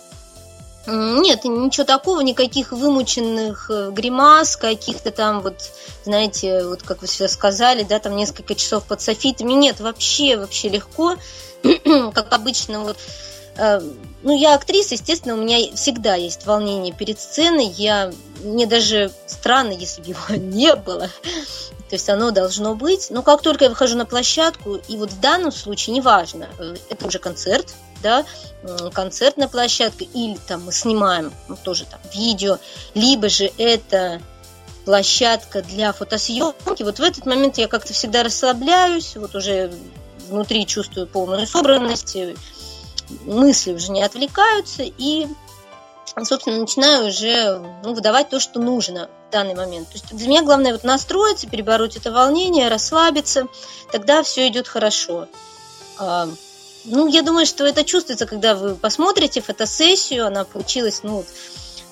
[0.88, 5.70] нет, ничего такого, никаких вымученных э, гримас, каких-то там вот,
[6.06, 9.54] знаете, вот как вы сейчас сказали, да, там несколько часов под софитами.
[9.54, 11.18] Нет, вообще, вообще легко.
[12.14, 12.98] как обычно, вот
[13.58, 13.80] э,
[14.24, 17.68] ну, я актриса, естественно, у меня всегда есть волнение перед сценой.
[17.68, 18.12] Я,
[18.44, 21.12] мне даже странно, если бы его не было.
[21.92, 23.08] То есть оно должно быть.
[23.10, 27.06] Но как только я выхожу на площадку, и вот в данном случае, неважно, э, это
[27.06, 28.24] уже концерт, да,
[28.94, 32.60] концерт на площадке, или там мы снимаем ну, тоже там видео,
[32.94, 34.22] либо же это
[34.86, 36.84] площадка для фотосъемки.
[36.84, 39.70] Вот в этот момент я как-то всегда расслабляюсь, вот уже
[40.30, 42.16] внутри чувствую полную собранность,
[43.26, 45.28] мысли уже не отвлекаются, и,
[46.24, 49.88] собственно, начинаю уже ну, выдавать то, что нужно в данный момент.
[49.88, 53.48] То есть для меня главное вот настроиться, перебороть это волнение, расслабиться,
[53.92, 55.28] тогда все идет хорошо.
[55.98, 56.28] А,
[56.86, 61.24] ну, я думаю, что это чувствуется, когда вы посмотрите фотосессию, она получилась, ну,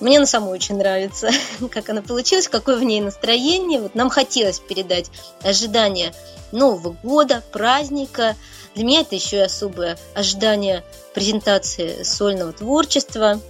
[0.00, 1.30] мне она самой очень нравится,
[1.70, 3.80] как она получилась, какое в ней настроение.
[3.80, 5.10] Вот нам хотелось передать
[5.42, 6.12] ожидания
[6.52, 8.34] Нового года, праздника.
[8.74, 13.40] Для меня это еще и особое ожидание презентации сольного творчества.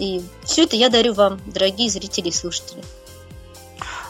[0.00, 2.82] И все это я дарю вам, дорогие зрители и слушатели.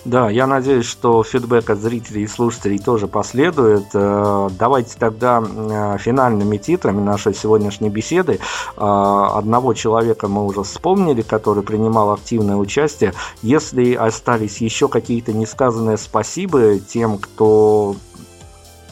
[0.04, 3.84] Да, я надеюсь, что фидбэк от зрителей и слушателей тоже последует.
[3.92, 8.38] Э, давайте тогда э, финальными титрами нашей сегодняшней беседы э,
[8.78, 13.12] одного человека мы уже вспомнили, который принимал активное участие.
[13.42, 17.94] Если остались еще какие-то несказанные спасибо тем, кто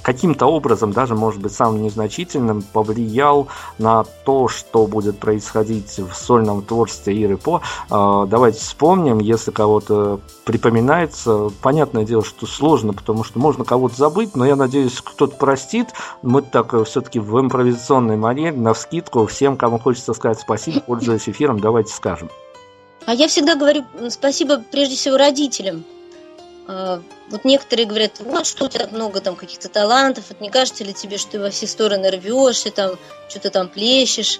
[0.08, 6.62] каким-то образом, даже может быть самым незначительным, повлиял на то, что будет происходить в сольном
[6.62, 7.60] творчестве Иры По.
[7.90, 11.50] А, давайте вспомним, если кого-то припоминается.
[11.60, 15.88] Понятное дело, что сложно, потому что можно кого-то забыть, но я надеюсь, кто-то простит.
[16.22, 21.28] Мы так э, все-таки в импровизационной манере, на вскидку, всем, кому хочется сказать спасибо, пользуясь
[21.28, 22.30] эфиром, давайте скажем.
[23.04, 25.84] А я всегда говорю спасибо прежде всего родителям,
[26.68, 30.92] вот некоторые говорят, вот что у тебя много там каких-то талантов, вот не кажется ли
[30.92, 32.98] тебе, что ты во все стороны рвешься, там
[33.30, 34.38] что-то там плещешь.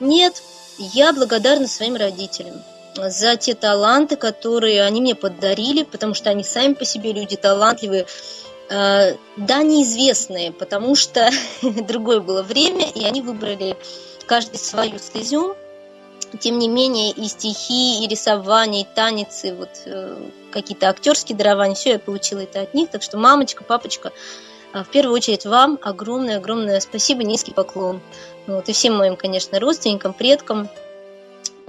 [0.00, 0.42] Нет,
[0.78, 2.60] я благодарна своим родителям
[2.96, 8.06] за те таланты, которые они мне подарили, потому что они сами по себе люди талантливые,
[8.68, 11.30] а, да, неизвестные, потому что
[11.62, 13.76] другое было время, и они выбрали
[14.26, 15.56] каждый свою стезю,
[16.40, 21.74] тем не менее и стихи, и рисование, и танец, и вот э, какие-то актерские дарования,
[21.74, 22.90] все я получила это от них.
[22.90, 24.12] Так что, мамочка, папочка,
[24.72, 28.00] э, в первую очередь вам огромное-огромное спасибо, низкий поклон.
[28.46, 30.68] Вот, и всем моим, конечно, родственникам, предкам,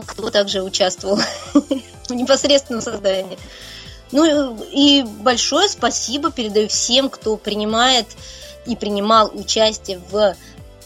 [0.06, 1.20] кто также участвовал
[1.54, 3.38] в непосредственном создании.
[4.12, 8.08] Ну и большое спасибо передаю всем, кто принимает
[8.66, 10.36] и принимал участие в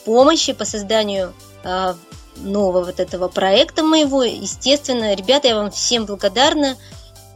[0.06, 1.34] помощи по созданию
[1.64, 1.94] э,
[2.38, 4.24] нового вот этого проекта моего.
[4.24, 6.78] Естественно, ребята, я вам всем благодарна.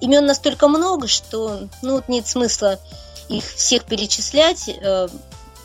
[0.02, 2.80] Имен настолько много, что ну, вот нет смысла
[3.28, 4.70] их всех перечислять.
[4.70, 5.08] Э,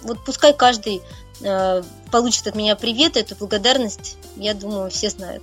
[0.03, 1.03] вот пускай каждый
[1.43, 5.43] э, получит от меня привет, эту благодарность, я думаю, все знают.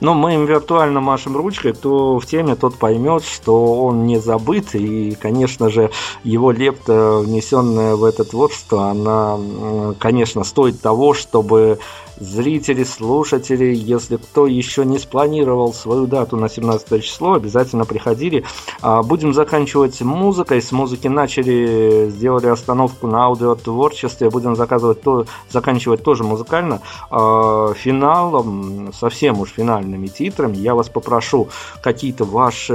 [0.00, 4.74] Но мы им виртуально машем ручкой, кто в теме, тот поймет, что он не забыт,
[4.74, 5.90] и, конечно же,
[6.24, 11.78] его лепта, внесенная в это творчество, она, конечно, стоит того, чтобы
[12.16, 18.44] зрители, слушатели, если кто еще не спланировал свою дату на 17 число, обязательно приходили.
[18.80, 20.62] А, будем заканчивать музыкой.
[20.62, 24.30] С музыки начали, сделали остановку на аудиотворчестве.
[24.30, 26.80] Будем заказывать то, заканчивать тоже музыкально.
[27.10, 31.48] А, финалом, совсем уж финальными титрами, я вас попрошу
[31.82, 32.74] какие-то ваши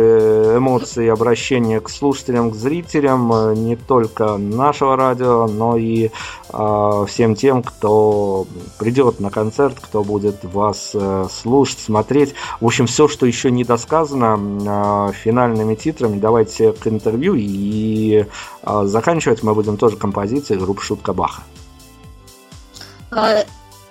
[0.57, 6.11] эмоции, обращения к слушателям, к зрителям, не только нашего радио, но и
[6.51, 12.34] а, всем тем, кто придет на концерт, кто будет вас э, слушать, смотреть.
[12.59, 18.25] В общем, все, что еще не досказано а, финальными титрами, давайте к интервью и
[18.63, 21.43] а, заканчивать мы будем тоже композицией группы Шутка Баха.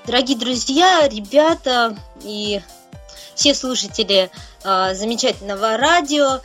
[0.07, 2.61] Дорогие друзья, ребята и
[3.35, 4.31] все слушатели
[4.63, 6.41] замечательного радио,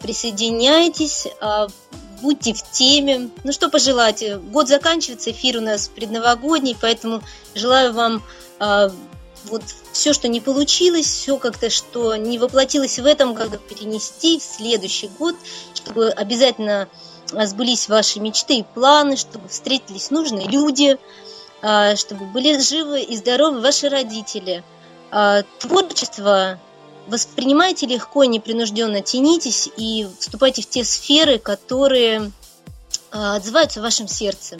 [0.00, 1.26] присоединяйтесь,
[2.24, 3.28] будьте в теме.
[3.44, 4.24] Ну что пожелать?
[4.50, 7.22] Год заканчивается, эфир у нас предновогодний, поэтому
[7.54, 8.22] желаю вам
[8.60, 8.88] э,
[9.44, 9.62] вот
[9.92, 15.08] все, что не получилось, все как-то, что не воплотилось в этом году, перенести в следующий
[15.18, 15.36] год,
[15.74, 16.88] чтобы обязательно
[17.30, 20.96] сбылись ваши мечты и планы, чтобы встретились нужные люди,
[21.60, 24.64] э, чтобы были живы и здоровы ваши родители.
[25.10, 25.44] Твор
[25.84, 26.58] творчество
[27.06, 32.32] воспринимайте легко, непринужденно, тянитесь и вступайте в те сферы, которые
[33.10, 34.58] а, отзываются в вашем сердце.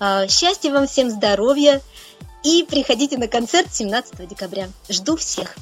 [0.00, 1.80] А, счастья вам всем, здоровья
[2.44, 4.68] и приходите на концерт 17 декабря.
[4.88, 5.56] Жду всех.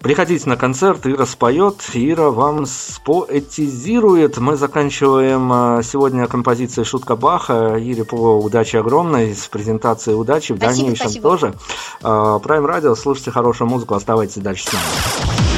[0.00, 4.38] Приходите на концерт, Ира споет, Ира вам споэтизирует.
[4.38, 7.76] Мы заканчиваем а, сегодня композицией «Шутка Баха».
[7.76, 11.28] Ире по удаче огромной, с презентацией удачи, в спасибо, дальнейшем спасибо.
[11.28, 11.54] тоже.
[12.00, 15.57] Prime Radio, слушайте хорошую музыку, оставайтесь дальше с нами.